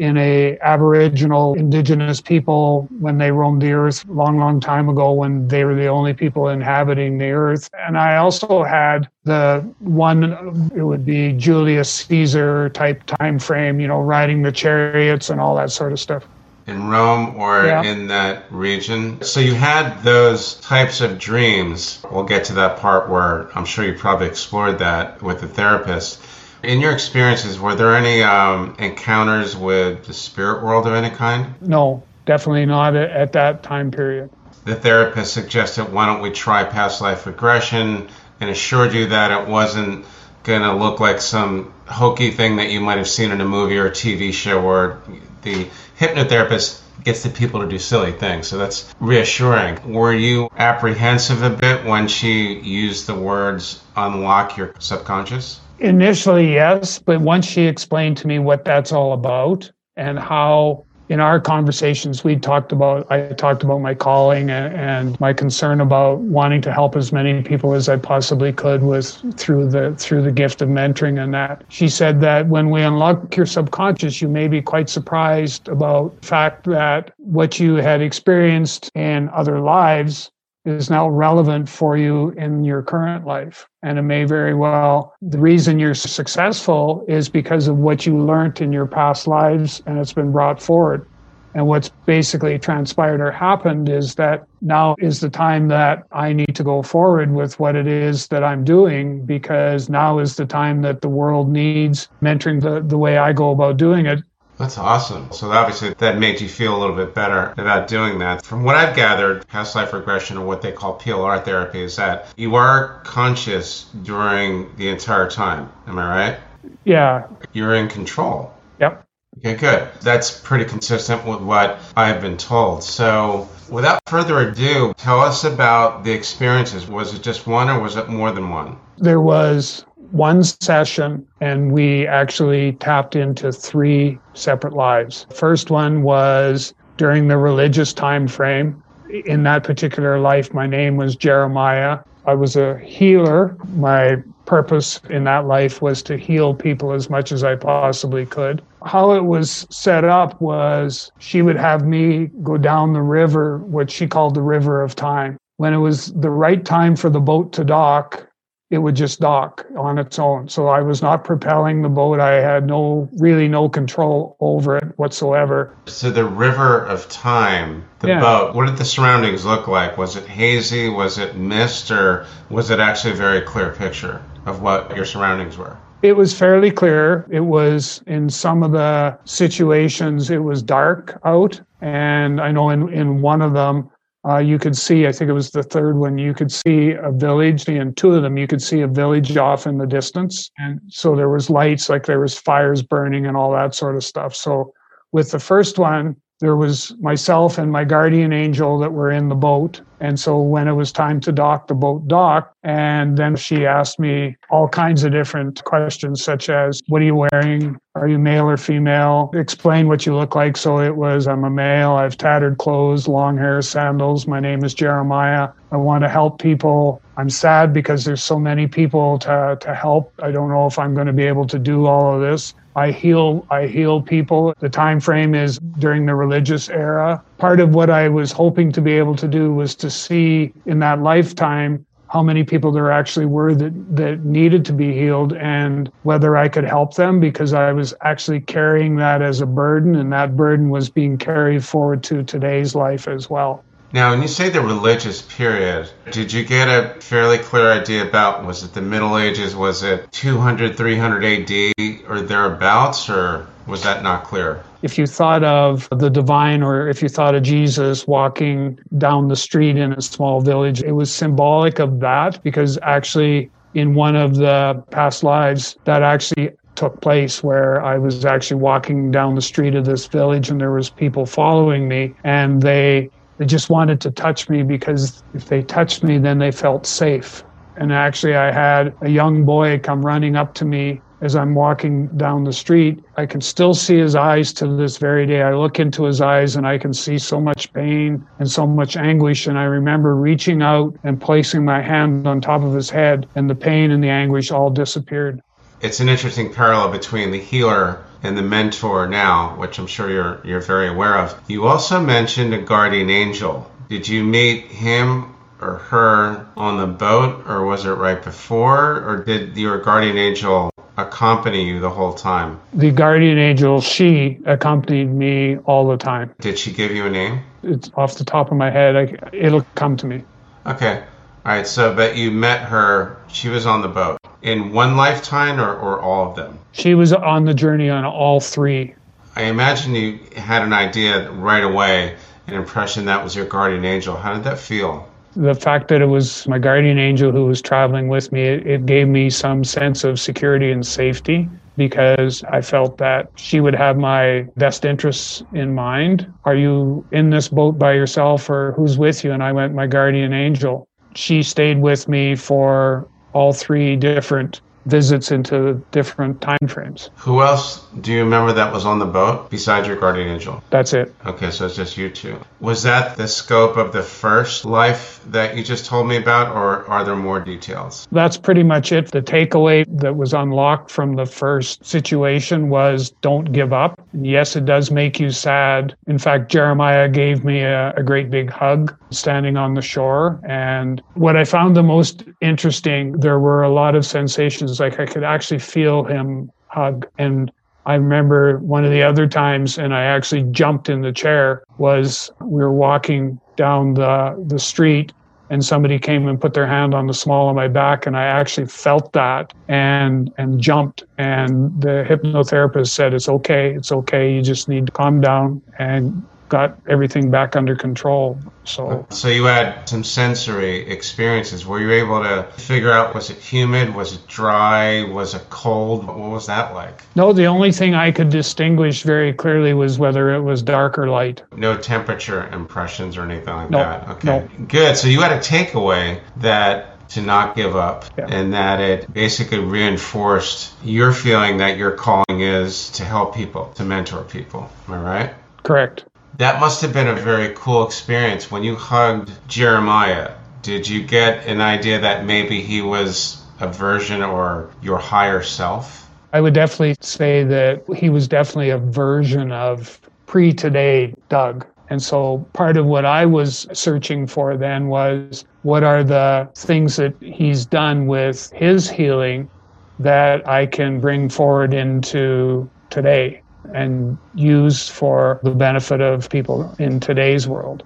in 0.00 0.16
a 0.16 0.58
aboriginal 0.62 1.52
indigenous 1.54 2.22
people 2.22 2.88
when 3.00 3.18
they 3.18 3.30
roamed 3.30 3.60
the 3.60 3.70
earth 3.70 4.02
long 4.08 4.38
long 4.38 4.58
time 4.58 4.88
ago 4.88 5.12
when 5.12 5.46
they 5.48 5.62
were 5.62 5.74
the 5.74 5.86
only 5.86 6.14
people 6.14 6.48
inhabiting 6.48 7.18
the 7.18 7.30
earth 7.30 7.68
and 7.86 7.98
i 7.98 8.16
also 8.16 8.64
had 8.64 9.06
the 9.24 9.60
one 9.78 10.70
it 10.74 10.82
would 10.82 11.04
be 11.04 11.32
julius 11.34 11.92
caesar 11.92 12.70
type 12.70 13.04
time 13.04 13.38
frame 13.38 13.78
you 13.78 13.86
know 13.86 14.00
riding 14.00 14.40
the 14.40 14.50
chariots 14.50 15.28
and 15.28 15.38
all 15.38 15.54
that 15.54 15.70
sort 15.70 15.92
of 15.92 16.00
stuff 16.00 16.26
in 16.66 16.88
Rome 16.88 17.36
or 17.36 17.66
yeah. 17.66 17.82
in 17.82 18.06
that 18.06 18.44
region. 18.50 19.20
So 19.22 19.40
you 19.40 19.54
had 19.54 20.02
those 20.02 20.54
types 20.60 21.00
of 21.00 21.18
dreams. 21.18 22.00
We'll 22.12 22.24
get 22.24 22.44
to 22.44 22.52
that 22.54 22.78
part 22.78 23.10
where 23.10 23.48
I'm 23.56 23.64
sure 23.64 23.84
you 23.84 23.94
probably 23.94 24.28
explored 24.28 24.78
that 24.78 25.20
with 25.20 25.40
the 25.40 25.48
therapist. 25.48 26.22
In 26.62 26.80
your 26.80 26.92
experiences, 26.92 27.58
were 27.58 27.74
there 27.74 27.96
any 27.96 28.22
um, 28.22 28.76
encounters 28.78 29.56
with 29.56 30.04
the 30.04 30.12
spirit 30.12 30.62
world 30.62 30.86
of 30.86 30.92
any 30.92 31.08
kind? 31.14 31.54
No, 31.62 32.02
definitely 32.26 32.66
not 32.66 32.96
at 32.96 33.32
that 33.32 33.62
time 33.62 33.90
period. 33.90 34.30
The 34.64 34.74
therapist 34.74 35.32
suggested, 35.32 35.90
why 35.90 36.06
don't 36.06 36.20
we 36.20 36.30
try 36.30 36.64
past 36.64 37.00
life 37.00 37.26
regression, 37.26 38.08
and 38.40 38.50
assured 38.50 38.92
you 38.92 39.06
that 39.06 39.30
it 39.30 39.48
wasn't 39.48 40.04
going 40.42 40.62
to 40.62 40.74
look 40.74 41.00
like 41.00 41.20
some 41.20 41.72
hokey 41.86 42.30
thing 42.30 42.56
that 42.56 42.70
you 42.70 42.80
might 42.80 42.98
have 42.98 43.08
seen 43.08 43.30
in 43.30 43.40
a 43.40 43.44
movie 43.44 43.78
or 43.78 43.86
a 43.86 43.90
TV 43.90 44.32
show 44.32 44.62
where 44.62 44.98
the 45.42 45.66
hypnotherapist 45.98 46.80
gets 47.04 47.22
the 47.22 47.30
people 47.30 47.60
to 47.60 47.68
do 47.68 47.78
silly 47.78 48.12
things. 48.12 48.48
So 48.48 48.58
that's 48.58 48.94
reassuring. 49.00 49.92
Were 49.92 50.12
you 50.12 50.50
apprehensive 50.56 51.42
a 51.42 51.50
bit 51.50 51.84
when 51.84 52.08
she 52.08 52.58
used 52.60 53.06
the 53.06 53.14
words 53.14 53.82
unlock 53.96 54.56
your 54.56 54.74
subconscious? 54.78 55.60
Initially, 55.80 56.52
yes, 56.52 56.98
but 56.98 57.20
once 57.20 57.46
she 57.46 57.62
explained 57.62 58.16
to 58.18 58.26
me 58.26 58.38
what 58.38 58.64
that's 58.64 58.92
all 58.92 59.12
about 59.12 59.70
and 59.96 60.18
how 60.18 60.84
in 61.10 61.18
our 61.18 61.40
conversations 61.40 62.22
we 62.22 62.36
talked 62.36 62.70
about 62.70 63.04
i 63.10 63.20
talked 63.32 63.64
about 63.64 63.80
my 63.80 63.92
calling 63.92 64.48
and, 64.48 65.18
my 65.18 65.32
concern 65.32 65.80
about 65.80 66.20
wanting 66.20 66.62
to 66.62 66.72
help 66.72 66.94
as 66.94 67.12
many 67.12 67.42
people 67.42 67.74
as 67.74 67.88
i 67.88 67.96
possibly 67.96 68.52
could 68.52 68.82
with 68.82 69.20
through 69.36 69.68
the 69.68 69.92
through 69.96 70.22
the 70.22 70.30
gift 70.30 70.62
of 70.62 70.68
mentoring 70.68 71.22
and 71.22 71.34
that. 71.34 71.64
She 71.68 71.88
said 71.88 72.20
that 72.20 72.46
when 72.46 72.70
we 72.70 72.82
unlock 72.82 73.36
your 73.36 73.46
subconscious 73.46 74.22
you 74.22 74.28
may 74.28 74.46
be 74.46 74.62
quite 74.62 74.88
surprised 74.88 75.66
about 75.68 76.20
the 76.20 76.26
fact 76.26 76.64
that 76.66 77.12
what 77.16 77.58
you 77.58 77.74
had 77.76 78.00
experienced 78.00 78.90
in 78.94 79.28
other 79.30 79.60
lives 79.60 80.30
is 80.64 80.90
now 80.90 81.08
relevant 81.08 81.68
for 81.68 81.96
you 81.96 82.30
in 82.30 82.64
your 82.64 82.82
current 82.82 83.26
life. 83.26 83.66
And 83.82 83.98
it 83.98 84.02
may 84.02 84.24
very 84.24 84.54
well, 84.54 85.14
the 85.22 85.38
reason 85.38 85.78
you're 85.78 85.94
successful 85.94 87.04
is 87.08 87.28
because 87.28 87.68
of 87.68 87.78
what 87.78 88.04
you 88.04 88.18
learned 88.18 88.60
in 88.60 88.72
your 88.72 88.86
past 88.86 89.26
lives 89.26 89.82
and 89.86 89.98
it's 89.98 90.12
been 90.12 90.32
brought 90.32 90.62
forward. 90.62 91.06
And 91.54 91.66
what's 91.66 91.90
basically 92.06 92.58
transpired 92.58 93.20
or 93.20 93.32
happened 93.32 93.88
is 93.88 94.14
that 94.14 94.44
now 94.60 94.94
is 95.00 95.18
the 95.18 95.30
time 95.30 95.66
that 95.68 96.04
I 96.12 96.32
need 96.32 96.54
to 96.54 96.62
go 96.62 96.82
forward 96.82 97.32
with 97.32 97.58
what 97.58 97.74
it 97.74 97.88
is 97.88 98.28
that 98.28 98.44
I'm 98.44 98.62
doing 98.62 99.26
because 99.26 99.88
now 99.88 100.20
is 100.20 100.36
the 100.36 100.46
time 100.46 100.82
that 100.82 101.00
the 101.00 101.08
world 101.08 101.50
needs 101.50 102.08
mentoring 102.22 102.60
the, 102.60 102.86
the 102.86 102.98
way 102.98 103.18
I 103.18 103.32
go 103.32 103.50
about 103.50 103.78
doing 103.78 104.06
it 104.06 104.20
that's 104.60 104.76
awesome. 104.76 105.32
So 105.32 105.50
obviously 105.50 105.94
that 105.94 106.18
made 106.18 106.40
you 106.40 106.48
feel 106.48 106.76
a 106.76 106.78
little 106.78 106.94
bit 106.94 107.14
better 107.14 107.54
about 107.56 107.88
doing 107.88 108.18
that. 108.18 108.44
From 108.44 108.62
what 108.62 108.76
I've 108.76 108.94
gathered, 108.94 109.48
past 109.48 109.74
life 109.74 109.94
regression 109.94 110.36
or 110.36 110.46
what 110.46 110.60
they 110.60 110.70
call 110.70 110.98
PLR 111.00 111.42
therapy 111.42 111.82
is 111.82 111.96
that 111.96 112.26
you 112.36 112.54
are 112.56 113.00
conscious 113.02 113.86
during 114.02 114.76
the 114.76 114.88
entire 114.90 115.30
time. 115.30 115.72
Am 115.86 115.98
I 115.98 116.08
right? 116.08 116.38
Yeah. 116.84 117.26
You're 117.54 117.74
in 117.74 117.88
control. 117.88 118.52
Yep. 118.78 119.06
Okay, 119.38 119.54
good. 119.54 119.88
That's 120.02 120.38
pretty 120.38 120.66
consistent 120.66 121.24
with 121.24 121.40
what 121.40 121.78
I've 121.96 122.20
been 122.20 122.36
told. 122.36 122.82
So, 122.82 123.48
without 123.70 124.00
further 124.06 124.40
ado, 124.40 124.92
tell 124.96 125.20
us 125.20 125.44
about 125.44 126.04
the 126.04 126.12
experiences. 126.12 126.86
Was 126.86 127.14
it 127.14 127.22
just 127.22 127.46
one 127.46 127.70
or 127.70 127.80
was 127.80 127.96
it 127.96 128.08
more 128.08 128.32
than 128.32 128.50
one? 128.50 128.76
There 128.98 129.20
was 129.20 129.86
one 130.12 130.42
session 130.42 131.26
and 131.40 131.72
we 131.72 132.06
actually 132.06 132.72
tapped 132.74 133.16
into 133.16 133.52
three 133.52 134.18
separate 134.34 134.74
lives. 134.74 135.26
First 135.30 135.70
one 135.70 136.02
was 136.02 136.74
during 136.96 137.28
the 137.28 137.36
religious 137.36 137.92
time 137.92 138.28
frame. 138.28 138.82
In 139.24 139.42
that 139.44 139.64
particular 139.64 140.18
life, 140.18 140.52
my 140.54 140.66
name 140.66 140.96
was 140.96 141.16
Jeremiah. 141.16 141.98
I 142.26 142.34
was 142.34 142.56
a 142.56 142.78
healer. 142.78 143.56
My 143.74 144.22
purpose 144.44 145.00
in 145.08 145.24
that 145.24 145.46
life 145.46 145.80
was 145.80 146.02
to 146.02 146.16
heal 146.16 146.54
people 146.54 146.92
as 146.92 147.08
much 147.08 147.32
as 147.32 147.44
I 147.44 147.56
possibly 147.56 148.26
could. 148.26 148.62
How 148.84 149.12
it 149.12 149.24
was 149.24 149.66
set 149.70 150.04
up 150.04 150.40
was 150.40 151.12
she 151.18 151.42
would 151.42 151.56
have 151.56 151.86
me 151.86 152.30
go 152.42 152.56
down 152.56 152.92
the 152.92 153.02
river, 153.02 153.58
what 153.58 153.90
she 153.90 154.06
called 154.06 154.34
the 154.34 154.42
river 154.42 154.82
of 154.82 154.94
time. 154.96 155.36
When 155.56 155.72
it 155.72 155.78
was 155.78 156.12
the 156.14 156.30
right 156.30 156.64
time 156.64 156.96
for 156.96 157.10
the 157.10 157.20
boat 157.20 157.52
to 157.52 157.64
dock, 157.64 158.26
it 158.70 158.78
would 158.78 158.94
just 158.94 159.20
dock 159.20 159.66
on 159.76 159.98
its 159.98 160.18
own. 160.18 160.48
So 160.48 160.68
I 160.68 160.80
was 160.80 161.02
not 161.02 161.24
propelling 161.24 161.82
the 161.82 161.88
boat. 161.88 162.20
I 162.20 162.34
had 162.34 162.66
no, 162.66 163.08
really 163.18 163.48
no 163.48 163.68
control 163.68 164.36
over 164.38 164.76
it 164.76 164.96
whatsoever. 164.96 165.74
So 165.86 166.10
the 166.10 166.24
river 166.24 166.86
of 166.86 167.08
time, 167.08 167.84
the 167.98 168.08
yeah. 168.08 168.20
boat, 168.20 168.54
what 168.54 168.66
did 168.66 168.76
the 168.76 168.84
surroundings 168.84 169.44
look 169.44 169.66
like? 169.66 169.98
Was 169.98 170.14
it 170.14 170.26
hazy? 170.26 170.88
Was 170.88 171.18
it 171.18 171.36
mist? 171.36 171.90
Or 171.90 172.26
was 172.48 172.70
it 172.70 172.78
actually 172.78 173.12
a 173.12 173.16
very 173.16 173.40
clear 173.40 173.70
picture 173.70 174.22
of 174.46 174.62
what 174.62 174.94
your 174.94 175.04
surroundings 175.04 175.58
were? 175.58 175.76
It 176.02 176.16
was 176.16 176.32
fairly 176.32 176.70
clear. 176.70 177.26
It 177.28 177.40
was 177.40 178.02
in 178.06 178.30
some 178.30 178.62
of 178.62 178.72
the 178.72 179.18
situations, 179.24 180.30
it 180.30 180.38
was 180.38 180.62
dark 180.62 181.20
out. 181.24 181.60
And 181.82 182.40
I 182.40 182.52
know 182.52 182.70
in, 182.70 182.90
in 182.92 183.20
one 183.20 183.42
of 183.42 183.52
them, 183.52 183.90
uh, 184.28 184.38
you 184.38 184.58
could 184.58 184.76
see, 184.76 185.06
I 185.06 185.12
think 185.12 185.30
it 185.30 185.34
was 185.34 185.50
the 185.50 185.62
third 185.62 185.96
one, 185.96 186.18
you 186.18 186.34
could 186.34 186.52
see 186.52 186.92
a 186.92 187.10
village. 187.10 187.66
In 187.68 187.94
two 187.94 188.14
of 188.14 188.22
them, 188.22 188.36
you 188.36 188.46
could 188.46 188.60
see 188.60 188.82
a 188.82 188.86
village 188.86 189.36
off 189.36 189.66
in 189.66 189.78
the 189.78 189.86
distance. 189.86 190.50
And 190.58 190.80
so 190.88 191.16
there 191.16 191.30
was 191.30 191.48
lights, 191.48 191.88
like 191.88 192.04
there 192.04 192.20
was 192.20 192.38
fires 192.38 192.82
burning 192.82 193.26
and 193.26 193.36
all 193.36 193.52
that 193.52 193.74
sort 193.74 193.96
of 193.96 194.04
stuff. 194.04 194.34
So 194.34 194.74
with 195.12 195.30
the 195.30 195.38
first 195.38 195.78
one, 195.78 196.16
there 196.40 196.56
was 196.56 196.94
myself 197.00 197.58
and 197.58 197.70
my 197.70 197.84
guardian 197.84 198.32
angel 198.32 198.78
that 198.78 198.92
were 198.92 199.10
in 199.10 199.28
the 199.28 199.34
boat. 199.34 199.82
And 200.00 200.18
so 200.18 200.40
when 200.40 200.66
it 200.66 200.72
was 200.72 200.90
time 200.90 201.20
to 201.20 201.32
dock, 201.32 201.66
the 201.66 201.74
boat 201.74 202.08
docked. 202.08 202.54
And 202.62 203.18
then 203.18 203.36
she 203.36 203.66
asked 203.66 204.00
me 204.00 204.36
all 204.48 204.66
kinds 204.66 205.04
of 205.04 205.12
different 205.12 205.62
questions, 205.64 206.24
such 206.24 206.48
as, 206.48 206.80
What 206.88 207.02
are 207.02 207.04
you 207.04 207.26
wearing? 207.30 207.76
Are 207.94 208.08
you 208.08 208.18
male 208.18 208.48
or 208.48 208.56
female? 208.56 209.30
Explain 209.34 209.88
what 209.88 210.06
you 210.06 210.16
look 210.16 210.34
like. 210.34 210.56
So 210.56 210.80
it 210.80 210.96
was, 210.96 211.28
I'm 211.28 211.44
a 211.44 211.50
male. 211.50 211.92
I 211.92 212.04
have 212.04 212.16
tattered 212.16 212.56
clothes, 212.56 213.06
long 213.06 213.36
hair, 213.36 213.60
sandals. 213.60 214.26
My 214.26 214.40
name 214.40 214.64
is 214.64 214.72
Jeremiah. 214.72 215.50
I 215.70 215.76
want 215.76 216.04
to 216.04 216.08
help 216.08 216.40
people. 216.40 217.02
I'm 217.18 217.28
sad 217.28 217.74
because 217.74 218.06
there's 218.06 218.22
so 218.22 218.38
many 218.38 218.66
people 218.66 219.18
to, 219.18 219.58
to 219.60 219.74
help. 219.74 220.14
I 220.22 220.30
don't 220.30 220.48
know 220.48 220.66
if 220.66 220.78
I'm 220.78 220.94
going 220.94 221.08
to 221.08 221.12
be 221.12 221.24
able 221.24 221.46
to 221.48 221.58
do 221.58 221.84
all 221.84 222.14
of 222.14 222.22
this. 222.22 222.54
I 222.76 222.90
heal 222.90 223.44
I 223.50 223.66
heal 223.66 224.00
people. 224.00 224.54
The 224.60 224.68
time 224.68 225.00
frame 225.00 225.34
is 225.34 225.58
during 225.78 226.06
the 226.06 226.14
religious 226.14 226.68
era. 226.68 227.22
Part 227.38 227.60
of 227.60 227.74
what 227.74 227.90
I 227.90 228.08
was 228.08 228.32
hoping 228.32 228.70
to 228.72 228.80
be 228.80 228.92
able 228.92 229.16
to 229.16 229.28
do 229.28 229.52
was 229.52 229.74
to 229.76 229.90
see 229.90 230.52
in 230.66 230.78
that 230.80 231.02
lifetime 231.02 231.84
how 232.08 232.22
many 232.24 232.42
people 232.42 232.72
there 232.72 232.90
actually 232.90 233.26
were 233.26 233.54
that, 233.54 233.72
that 233.96 234.24
needed 234.24 234.64
to 234.64 234.72
be 234.72 234.92
healed 234.92 235.32
and 235.34 235.92
whether 236.02 236.36
I 236.36 236.48
could 236.48 236.64
help 236.64 236.94
them 236.94 237.20
because 237.20 237.52
I 237.52 237.72
was 237.72 237.94
actually 238.00 238.40
carrying 238.40 238.96
that 238.96 239.22
as 239.22 239.40
a 239.40 239.46
burden 239.46 239.94
and 239.94 240.12
that 240.12 240.36
burden 240.36 240.70
was 240.70 240.90
being 240.90 241.16
carried 241.16 241.64
forward 241.64 242.02
to 242.04 242.24
today's 242.24 242.74
life 242.74 243.06
as 243.06 243.30
well. 243.30 243.64
Now, 243.92 244.10
when 244.10 244.22
you 244.22 244.28
say 244.28 244.50
the 244.50 244.60
religious 244.60 245.22
period, 245.22 245.90
did 246.12 246.32
you 246.32 246.44
get 246.44 246.68
a 246.68 247.00
fairly 247.00 247.38
clear 247.38 247.72
idea 247.72 248.06
about 248.06 248.46
was 248.46 248.62
it 248.62 248.72
the 248.72 248.80
Middle 248.80 249.18
Ages? 249.18 249.56
Was 249.56 249.82
it 249.82 250.12
200, 250.12 250.76
300 250.76 251.24
AD 251.24 252.08
or 252.08 252.20
thereabouts, 252.20 253.10
or 253.10 253.48
was 253.66 253.82
that 253.82 254.04
not 254.04 254.22
clear? 254.22 254.62
If 254.82 254.96
you 254.96 255.06
thought 255.06 255.42
of 255.42 255.88
the 255.90 256.08
divine 256.08 256.62
or 256.62 256.88
if 256.88 257.02
you 257.02 257.08
thought 257.08 257.34
of 257.34 257.42
Jesus 257.42 258.06
walking 258.06 258.78
down 258.96 259.26
the 259.26 259.34
street 259.34 259.76
in 259.76 259.92
a 259.92 260.00
small 260.00 260.40
village, 260.40 260.82
it 260.82 260.92
was 260.92 261.12
symbolic 261.12 261.80
of 261.80 261.98
that 261.98 262.40
because 262.44 262.78
actually, 262.82 263.50
in 263.74 263.94
one 263.94 264.14
of 264.14 264.36
the 264.36 264.84
past 264.92 265.24
lives, 265.24 265.76
that 265.84 266.04
actually 266.04 266.50
took 266.76 267.00
place 267.00 267.42
where 267.42 267.82
I 267.82 267.98
was 267.98 268.24
actually 268.24 268.60
walking 268.60 269.10
down 269.10 269.34
the 269.34 269.42
street 269.42 269.74
of 269.74 269.84
this 269.84 270.06
village 270.06 270.48
and 270.48 270.60
there 270.60 270.70
was 270.70 270.88
people 270.88 271.26
following 271.26 271.88
me 271.88 272.14
and 272.22 272.62
they 272.62 273.10
they 273.40 273.46
just 273.46 273.70
wanted 273.70 274.02
to 274.02 274.10
touch 274.10 274.50
me 274.50 274.62
because 274.62 275.22
if 275.32 275.46
they 275.46 275.62
touched 275.62 276.04
me, 276.04 276.18
then 276.18 276.36
they 276.36 276.52
felt 276.52 276.84
safe. 276.84 277.42
And 277.78 277.90
actually, 277.90 278.36
I 278.36 278.52
had 278.52 278.94
a 279.00 279.08
young 279.08 279.46
boy 279.46 279.78
come 279.78 280.04
running 280.04 280.36
up 280.36 280.52
to 280.56 280.66
me 280.66 281.00
as 281.22 281.34
I'm 281.34 281.54
walking 281.54 282.08
down 282.18 282.44
the 282.44 282.52
street. 282.52 283.02
I 283.16 283.24
can 283.24 283.40
still 283.40 283.72
see 283.72 283.96
his 283.96 284.14
eyes 284.14 284.52
to 284.54 284.66
this 284.76 284.98
very 284.98 285.24
day. 285.24 285.40
I 285.40 285.54
look 285.54 285.80
into 285.80 286.04
his 286.04 286.20
eyes 286.20 286.54
and 286.54 286.66
I 286.66 286.76
can 286.76 286.92
see 286.92 287.16
so 287.16 287.40
much 287.40 287.72
pain 287.72 288.22
and 288.38 288.50
so 288.50 288.66
much 288.66 288.98
anguish. 288.98 289.46
And 289.46 289.58
I 289.58 289.64
remember 289.64 290.14
reaching 290.16 290.60
out 290.60 290.94
and 291.02 291.18
placing 291.18 291.64
my 291.64 291.80
hand 291.80 292.26
on 292.26 292.42
top 292.42 292.60
of 292.60 292.74
his 292.74 292.90
head, 292.90 293.26
and 293.36 293.48
the 293.48 293.54
pain 293.54 293.90
and 293.90 294.04
the 294.04 294.10
anguish 294.10 294.50
all 294.50 294.68
disappeared. 294.68 295.40
It's 295.80 295.98
an 295.98 296.10
interesting 296.10 296.52
parallel 296.52 296.92
between 296.92 297.30
the 297.30 297.40
healer 297.40 298.04
and 298.22 298.36
the 298.36 298.42
mentor 298.42 299.06
now, 299.06 299.56
which 299.56 299.78
I'm 299.78 299.86
sure 299.86 300.10
you're 300.10 300.40
you're 300.44 300.60
very 300.60 300.88
aware 300.88 301.16
of. 301.16 301.40
You 301.48 301.66
also 301.66 302.00
mentioned 302.00 302.54
a 302.54 302.60
guardian 302.60 303.10
angel. 303.10 303.70
Did 303.88 304.06
you 304.06 304.22
meet 304.22 304.66
him 304.66 305.34
or 305.60 305.76
her 305.76 306.46
on 306.56 306.78
the 306.78 306.86
boat, 306.86 307.46
or 307.46 307.66
was 307.66 307.84
it 307.84 307.90
right 307.90 308.22
before, 308.22 309.02
or 309.02 309.24
did 309.24 309.56
your 309.56 309.78
guardian 309.78 310.16
angel 310.16 310.70
accompany 310.96 311.68
you 311.68 311.80
the 311.80 311.90
whole 311.90 312.14
time? 312.14 312.60
The 312.72 312.90
guardian 312.90 313.38
angel, 313.38 313.80
she 313.80 314.38
accompanied 314.46 315.10
me 315.10 315.58
all 315.58 315.88
the 315.88 315.96
time. 315.96 316.34
Did 316.40 316.58
she 316.58 316.72
give 316.72 316.92
you 316.92 317.06
a 317.06 317.10
name? 317.10 317.42
It's 317.62 317.90
off 317.94 318.16
the 318.16 318.24
top 318.24 318.50
of 318.50 318.56
my 318.56 318.70
head. 318.70 318.96
I, 318.96 319.28
it'll 319.32 319.66
come 319.74 319.96
to 319.98 320.06
me. 320.06 320.24
Okay. 320.66 321.04
All 321.44 321.52
right. 321.52 321.66
So, 321.66 321.94
but 321.94 322.16
you 322.16 322.30
met 322.30 322.60
her. 322.68 323.16
She 323.28 323.48
was 323.48 323.66
on 323.66 323.82
the 323.82 323.88
boat 323.88 324.20
in 324.42 324.72
one 324.72 324.96
lifetime 324.96 325.60
or, 325.60 325.74
or 325.74 326.00
all 326.00 326.30
of 326.30 326.36
them? 326.36 326.58
She 326.72 326.94
was 326.94 327.12
on 327.12 327.44
the 327.44 327.54
journey 327.54 327.90
on 327.90 328.04
all 328.04 328.40
three. 328.40 328.94
I 329.36 329.44
imagine 329.44 329.94
you 329.94 330.18
had 330.36 330.62
an 330.62 330.72
idea 330.72 331.30
right 331.32 331.62
away, 331.62 332.16
an 332.46 332.54
impression 332.54 333.04
that 333.06 333.22
was 333.22 333.36
your 333.36 333.46
guardian 333.46 333.84
angel. 333.84 334.16
How 334.16 334.34
did 334.34 334.44
that 334.44 334.58
feel? 334.58 335.08
The 335.36 335.54
fact 335.54 335.88
that 335.88 336.02
it 336.02 336.06
was 336.06 336.48
my 336.48 336.58
guardian 336.58 336.98
angel 336.98 337.30
who 337.30 337.46
was 337.46 337.62
traveling 337.62 338.08
with 338.08 338.32
me, 338.32 338.42
it, 338.42 338.66
it 338.66 338.86
gave 338.86 339.06
me 339.06 339.30
some 339.30 339.62
sense 339.62 340.02
of 340.02 340.18
security 340.18 340.72
and 340.72 340.84
safety 340.84 341.48
because 341.76 342.42
I 342.44 342.60
felt 342.60 342.98
that 342.98 343.30
she 343.36 343.60
would 343.60 343.74
have 343.74 343.96
my 343.96 344.42
best 344.56 344.84
interests 344.84 345.44
in 345.52 345.72
mind. 345.74 346.30
Are 346.44 346.56
you 346.56 347.06
in 347.12 347.30
this 347.30 347.48
boat 347.48 347.78
by 347.78 347.92
yourself 347.92 348.50
or 348.50 348.72
who's 348.72 348.98
with 348.98 349.22
you? 349.22 349.30
And 349.30 349.42
I 349.42 349.52
went, 349.52 349.72
my 349.72 349.86
guardian 349.86 350.32
angel. 350.32 350.88
She 351.14 351.42
stayed 351.42 351.80
with 351.80 352.08
me 352.08 352.36
for 352.36 353.06
all 353.32 353.52
three 353.52 353.96
different 353.96 354.60
visits 354.86 355.30
into 355.30 355.74
different 355.90 356.40
time 356.40 356.58
frames. 356.68 357.10
Who 357.16 357.42
else 357.42 357.84
do 358.00 358.12
you 358.12 358.20
remember 358.20 358.52
that 358.52 358.72
was 358.72 358.84
on 358.84 358.98
the 358.98 359.06
boat 359.06 359.50
besides 359.50 359.86
your 359.86 359.96
guardian 359.96 360.28
angel? 360.28 360.62
That's 360.70 360.92
it. 360.92 361.14
Okay, 361.26 361.50
so 361.50 361.66
it's 361.66 361.76
just 361.76 361.96
you 361.96 362.10
two. 362.10 362.38
Was 362.60 362.82
that 362.82 363.16
the 363.16 363.28
scope 363.28 363.76
of 363.76 363.92
the 363.92 364.02
first 364.02 364.64
life 364.64 365.20
that 365.26 365.56
you 365.56 365.64
just 365.64 365.86
told 365.86 366.06
me 366.06 366.16
about, 366.16 366.54
or 366.54 366.88
are 366.88 367.04
there 367.04 367.16
more 367.16 367.40
details? 367.40 368.08
That's 368.12 368.36
pretty 368.36 368.62
much 368.62 368.92
it. 368.92 369.10
The 369.10 369.22
takeaway 369.22 369.84
that 370.00 370.16
was 370.16 370.32
unlocked 370.32 370.90
from 370.90 371.16
the 371.16 371.26
first 371.26 371.84
situation 371.84 372.68
was 372.68 373.10
don't 373.22 373.52
give 373.52 373.72
up. 373.72 374.00
And 374.12 374.26
yes, 374.26 374.56
it 374.56 374.64
does 374.64 374.90
make 374.90 375.20
you 375.20 375.30
sad. 375.30 375.96
In 376.06 376.18
fact, 376.18 376.50
Jeremiah 376.50 377.08
gave 377.08 377.44
me 377.44 377.60
a, 377.60 377.92
a 377.96 378.02
great 378.02 378.30
big 378.30 378.50
hug 378.50 378.96
standing 379.10 379.56
on 379.56 379.74
the 379.74 379.82
shore. 379.82 380.40
And 380.48 381.02
what 381.14 381.36
I 381.36 381.44
found 381.44 381.76
the 381.76 381.82
most 381.82 382.24
interesting, 382.40 383.12
there 383.12 383.38
were 383.38 383.62
a 383.62 383.72
lot 383.72 383.94
of 383.94 384.06
sensations. 384.06 384.69
Like 384.78 385.00
I 385.00 385.06
could 385.06 385.24
actually 385.24 385.58
feel 385.58 386.04
him 386.04 386.52
hug. 386.68 387.08
And 387.18 387.50
I 387.86 387.94
remember 387.94 388.58
one 388.58 388.84
of 388.84 388.90
the 388.90 389.02
other 389.02 389.26
times, 389.26 389.78
and 389.78 389.94
I 389.94 390.04
actually 390.04 390.44
jumped 390.44 390.88
in 390.88 391.00
the 391.00 391.12
chair, 391.12 391.64
was 391.78 392.30
we 392.40 392.62
were 392.62 392.72
walking 392.72 393.40
down 393.56 393.94
the, 393.94 394.42
the 394.46 394.58
street 394.58 395.12
and 395.50 395.64
somebody 395.64 395.98
came 395.98 396.28
and 396.28 396.40
put 396.40 396.54
their 396.54 396.66
hand 396.66 396.94
on 396.94 397.08
the 397.08 397.12
small 397.12 397.50
of 397.50 397.56
my 397.56 397.68
back 397.68 398.06
and 398.06 398.16
I 398.16 398.24
actually 398.24 398.68
felt 398.68 399.12
that 399.12 399.52
and 399.68 400.32
and 400.38 400.60
jumped 400.60 401.02
and 401.18 401.82
the 401.82 402.06
hypnotherapist 402.08 402.88
said 402.88 403.12
it's 403.12 403.28
okay 403.28 403.74
it's 403.74 403.90
okay 403.92 404.32
you 404.32 404.42
just 404.42 404.68
need 404.68 404.86
to 404.86 404.92
calm 404.92 405.20
down 405.20 405.60
and 405.78 406.24
got 406.50 406.78
everything 406.86 407.30
back 407.30 407.56
under 407.56 407.74
control. 407.74 408.38
So, 408.64 409.06
so 409.08 409.28
you 409.28 409.44
had 409.44 409.88
some 409.88 410.04
sensory 410.04 410.90
experiences. 410.90 411.64
Were 411.64 411.80
you 411.80 411.92
able 411.92 412.22
to 412.22 412.42
figure 412.58 412.92
out 412.92 413.14
was 413.14 413.30
it 413.30 413.38
humid, 413.38 413.94
was 413.94 414.14
it 414.14 414.26
dry, 414.26 415.04
was 415.04 415.34
it 415.34 415.48
cold? 415.48 416.06
What 416.06 416.18
was 416.18 416.46
that 416.48 416.74
like? 416.74 417.02
No, 417.16 417.32
the 417.32 417.46
only 417.46 417.72
thing 417.72 417.94
I 417.94 418.10
could 418.10 418.28
distinguish 418.28 419.02
very 419.02 419.32
clearly 419.32 419.72
was 419.72 419.98
whether 419.98 420.34
it 420.34 420.42
was 420.42 420.62
dark 420.62 420.98
or 420.98 421.08
light. 421.08 421.42
No 421.56 421.76
temperature 421.76 422.46
impressions 422.48 423.16
or 423.16 423.22
anything 423.22 423.54
like 423.54 423.70
no, 423.70 423.78
that. 423.78 424.08
Okay, 424.08 424.26
no. 424.26 424.66
good. 424.66 424.96
So 424.96 425.08
you 425.08 425.22
had 425.22 425.32
a 425.32 425.38
takeaway 425.38 426.20
that 426.38 427.08
to 427.10 427.22
not 427.22 427.56
give 427.56 427.74
up 427.74 428.04
yeah. 428.16 428.26
and 428.28 428.52
that 428.52 428.80
it 428.80 429.12
basically 429.12 429.58
reinforced 429.58 430.72
your 430.84 431.12
feeling 431.12 431.58
that 431.58 431.76
your 431.76 431.90
calling 431.92 432.40
is 432.40 432.90
to 432.90 433.04
help 433.04 433.34
people, 433.34 433.72
to 433.74 433.84
mentor 433.84 434.22
people. 434.22 434.70
Am 434.86 434.94
I 434.94 435.02
right? 435.02 435.34
Correct. 435.62 436.04
That 436.40 436.58
must 436.58 436.80
have 436.80 436.94
been 436.94 437.06
a 437.06 437.14
very 437.14 437.52
cool 437.54 437.86
experience 437.86 438.50
when 438.50 438.64
you 438.64 438.74
hugged 438.74 439.30
Jeremiah. 439.46 440.30
Did 440.62 440.88
you 440.88 441.02
get 441.02 441.46
an 441.46 441.60
idea 441.60 442.00
that 442.00 442.24
maybe 442.24 442.62
he 442.62 442.80
was 442.80 443.42
a 443.60 443.68
version 443.68 444.22
or 444.22 444.70
your 444.80 444.96
higher 444.96 445.42
self? 445.42 446.08
I 446.32 446.40
would 446.40 446.54
definitely 446.54 446.96
say 447.02 447.44
that 447.44 447.84
he 447.94 448.08
was 448.08 448.26
definitely 448.26 448.70
a 448.70 448.78
version 448.78 449.52
of 449.52 450.00
pre 450.24 450.54
today 450.54 451.14
Doug. 451.28 451.66
And 451.90 452.02
so 452.02 452.38
part 452.54 452.78
of 452.78 452.86
what 452.86 453.04
I 453.04 453.26
was 453.26 453.66
searching 453.74 454.26
for 454.26 454.56
then 454.56 454.88
was 454.88 455.44
what 455.60 455.84
are 455.84 456.02
the 456.02 456.48
things 456.54 456.96
that 456.96 457.12
he's 457.20 457.66
done 457.66 458.06
with 458.06 458.50
his 458.54 458.88
healing 458.88 459.50
that 459.98 460.48
I 460.48 460.64
can 460.64 461.00
bring 461.00 461.28
forward 461.28 461.74
into 461.74 462.66
today 462.88 463.39
and 463.74 464.18
use 464.34 464.88
for 464.88 465.40
the 465.42 465.50
benefit 465.50 466.00
of 466.00 466.28
people 466.28 466.74
in 466.78 467.00
today's 467.00 467.46
world. 467.46 467.82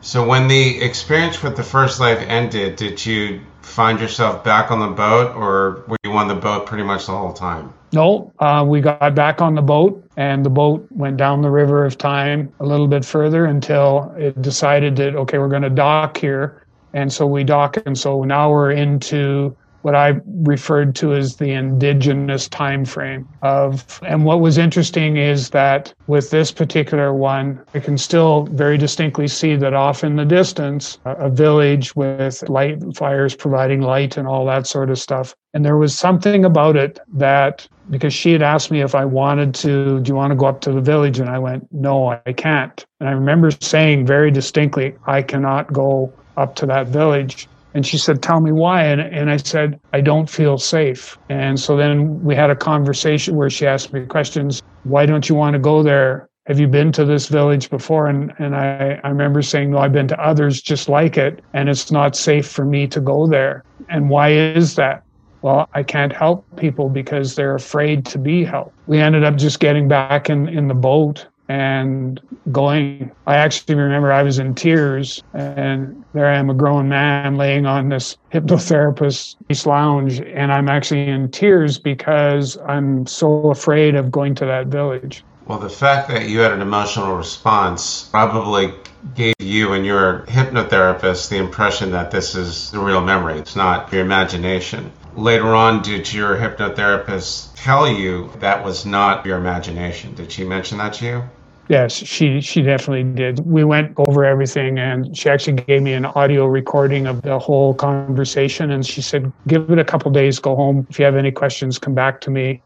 So 0.00 0.26
when 0.26 0.48
the 0.48 0.80
experience 0.80 1.42
with 1.42 1.56
the 1.56 1.62
first 1.62 2.00
life 2.00 2.18
ended, 2.28 2.76
did 2.76 3.04
you 3.04 3.40
find 3.62 4.00
yourself 4.00 4.44
back 4.44 4.70
on 4.70 4.80
the 4.80 4.88
boat 4.88 5.34
or 5.34 5.84
were 5.88 5.96
you 6.04 6.12
on 6.12 6.28
the 6.28 6.34
boat 6.34 6.66
pretty 6.66 6.84
much 6.84 7.06
the 7.06 7.12
whole 7.12 7.32
time? 7.32 7.72
No, 7.92 8.32
uh, 8.38 8.64
we 8.66 8.80
got 8.80 9.14
back 9.14 9.40
on 9.40 9.54
the 9.54 9.62
boat 9.62 10.02
and 10.16 10.44
the 10.44 10.50
boat 10.50 10.86
went 10.90 11.16
down 11.16 11.42
the 11.42 11.50
river 11.50 11.84
of 11.84 11.98
time 11.98 12.52
a 12.60 12.66
little 12.66 12.86
bit 12.86 13.04
further 13.04 13.46
until 13.46 14.14
it 14.16 14.40
decided 14.40 14.96
that, 14.96 15.14
okay, 15.16 15.38
we're 15.38 15.48
going 15.48 15.62
to 15.62 15.70
dock 15.70 16.16
here. 16.16 16.62
And 16.92 17.12
so 17.12 17.26
we 17.26 17.44
dock. 17.44 17.76
And 17.86 17.98
so 17.98 18.24
now 18.24 18.50
we're 18.50 18.72
into 18.72 19.56
what 19.82 19.94
I 19.94 20.20
referred 20.42 20.94
to 20.96 21.14
as 21.14 21.36
the 21.36 21.50
indigenous 21.52 22.48
time 22.48 22.84
frame 22.84 23.28
of 23.42 24.00
and 24.06 24.24
what 24.24 24.40
was 24.40 24.58
interesting 24.58 25.16
is 25.16 25.50
that 25.50 25.92
with 26.06 26.30
this 26.30 26.50
particular 26.50 27.14
one 27.14 27.60
I 27.74 27.80
can 27.80 27.98
still 27.98 28.44
very 28.44 28.78
distinctly 28.78 29.28
see 29.28 29.56
that 29.56 29.74
off 29.74 30.04
in 30.04 30.16
the 30.16 30.24
distance 30.24 30.98
a 31.04 31.30
village 31.30 31.94
with 31.96 32.48
light 32.48 32.78
fires 32.96 33.34
providing 33.34 33.80
light 33.80 34.16
and 34.16 34.26
all 34.26 34.44
that 34.46 34.66
sort 34.66 34.90
of 34.90 34.98
stuff 34.98 35.34
and 35.54 35.64
there 35.64 35.76
was 35.76 35.96
something 35.96 36.44
about 36.44 36.76
it 36.76 36.98
that 37.14 37.66
because 37.90 38.12
she 38.12 38.32
had 38.32 38.42
asked 38.42 38.70
me 38.70 38.82
if 38.82 38.94
I 38.94 39.04
wanted 39.04 39.54
to, 39.56 40.00
do 40.00 40.08
you 40.08 40.14
want 40.14 40.30
to 40.30 40.36
go 40.36 40.46
up 40.46 40.60
to 40.62 40.72
the 40.72 40.80
village? 40.80 41.20
And 41.20 41.28
I 41.28 41.38
went, 41.38 41.66
no, 41.72 42.08
I 42.26 42.32
can't. 42.32 42.84
And 43.00 43.08
I 43.08 43.12
remember 43.12 43.50
saying 43.50 44.06
very 44.06 44.30
distinctly, 44.30 44.94
I 45.06 45.22
cannot 45.22 45.72
go 45.72 46.12
up 46.36 46.54
to 46.56 46.66
that 46.66 46.88
village. 46.88 47.48
And 47.74 47.86
she 47.86 47.98
said, 47.98 48.22
Tell 48.22 48.40
me 48.40 48.52
why. 48.52 48.84
And, 48.84 49.00
and 49.00 49.30
I 49.30 49.36
said, 49.36 49.78
I 49.92 50.00
don't 50.00 50.28
feel 50.28 50.58
safe. 50.58 51.18
And 51.28 51.58
so 51.58 51.76
then 51.76 52.22
we 52.22 52.34
had 52.34 52.50
a 52.50 52.56
conversation 52.56 53.36
where 53.36 53.50
she 53.50 53.66
asked 53.66 53.92
me 53.92 54.04
questions 54.06 54.62
Why 54.84 55.06
don't 55.06 55.28
you 55.28 55.34
want 55.34 55.54
to 55.54 55.58
go 55.58 55.82
there? 55.82 56.28
Have 56.46 56.58
you 56.58 56.66
been 56.66 56.92
to 56.92 57.04
this 57.04 57.26
village 57.26 57.68
before? 57.68 58.06
And, 58.06 58.32
and 58.38 58.56
I, 58.56 58.98
I 59.04 59.08
remember 59.10 59.42
saying, 59.42 59.70
No, 59.70 59.78
I've 59.78 59.92
been 59.92 60.08
to 60.08 60.20
others 60.20 60.62
just 60.62 60.88
like 60.88 61.18
it, 61.18 61.44
and 61.52 61.68
it's 61.68 61.90
not 61.90 62.16
safe 62.16 62.48
for 62.48 62.64
me 62.64 62.86
to 62.88 63.00
go 63.00 63.26
there. 63.26 63.64
And 63.88 64.08
why 64.08 64.30
is 64.30 64.74
that? 64.76 65.04
Well, 65.42 65.68
I 65.72 65.82
can't 65.82 66.12
help 66.12 66.44
people 66.56 66.88
because 66.88 67.36
they're 67.36 67.54
afraid 67.54 68.04
to 68.06 68.18
be 68.18 68.44
helped. 68.44 68.74
We 68.86 68.98
ended 68.98 69.22
up 69.24 69.36
just 69.36 69.60
getting 69.60 69.86
back 69.86 70.28
in, 70.28 70.48
in 70.48 70.66
the 70.66 70.74
boat 70.74 71.26
and 71.48 72.20
going. 72.52 73.10
I 73.26 73.36
actually 73.36 73.74
remember 73.74 74.12
I 74.12 74.22
was 74.22 74.38
in 74.38 74.54
tears, 74.54 75.22
and 75.32 76.04
there 76.12 76.26
I 76.26 76.36
am, 76.36 76.50
a 76.50 76.54
grown 76.54 76.88
man 76.88 77.36
laying 77.36 77.66
on 77.66 77.88
this 77.88 78.16
hypnotherapist's 78.32 79.66
lounge, 79.66 80.20
and 80.20 80.52
I'm 80.52 80.68
actually 80.68 81.08
in 81.08 81.30
tears 81.30 81.78
because 81.78 82.58
I'm 82.66 83.06
so 83.06 83.50
afraid 83.50 83.94
of 83.94 84.10
going 84.10 84.34
to 84.36 84.44
that 84.46 84.66
village. 84.66 85.24
Well, 85.46 85.58
the 85.58 85.70
fact 85.70 86.08
that 86.08 86.28
you 86.28 86.40
had 86.40 86.52
an 86.52 86.60
emotional 86.60 87.16
response 87.16 88.10
probably 88.10 88.74
gave 89.14 89.34
you 89.38 89.72
and 89.72 89.86
your 89.86 90.26
hypnotherapist 90.26 91.30
the 91.30 91.38
impression 91.38 91.92
that 91.92 92.10
this 92.10 92.34
is 92.34 92.70
the 92.70 92.78
real 92.78 93.00
memory. 93.00 93.38
It's 93.38 93.56
not 93.56 93.90
your 93.90 94.02
imagination. 94.02 94.92
Later 95.16 95.54
on, 95.54 95.80
did 95.80 96.12
your 96.12 96.36
hypnotherapist 96.36 97.54
tell 97.56 97.88
you 97.90 98.30
that 98.40 98.62
was 98.62 98.84
not 98.84 99.24
your 99.24 99.38
imagination? 99.38 100.14
Did 100.14 100.30
she 100.30 100.44
mention 100.44 100.76
that 100.78 100.92
to 100.94 101.06
you? 101.06 101.22
Yes, 101.68 101.92
she 101.92 102.40
she 102.40 102.62
definitely 102.62 103.04
did. 103.04 103.40
We 103.40 103.62
went 103.62 103.92
over 103.98 104.24
everything, 104.24 104.78
and 104.78 105.14
she 105.16 105.28
actually 105.28 105.62
gave 105.62 105.82
me 105.82 105.92
an 105.92 106.06
audio 106.06 106.46
recording 106.46 107.06
of 107.06 107.20
the 107.22 107.38
whole 107.38 107.74
conversation. 107.74 108.70
And 108.70 108.86
she 108.86 109.02
said, 109.02 109.30
"Give 109.46 109.70
it 109.70 109.78
a 109.78 109.84
couple 109.84 110.10
days, 110.10 110.38
go 110.38 110.56
home. 110.56 110.86
If 110.88 110.98
you 110.98 111.04
have 111.04 111.16
any 111.16 111.30
questions, 111.30 111.78
come 111.78 111.94
back 111.94 112.22
to 112.22 112.30
me, 112.30 112.62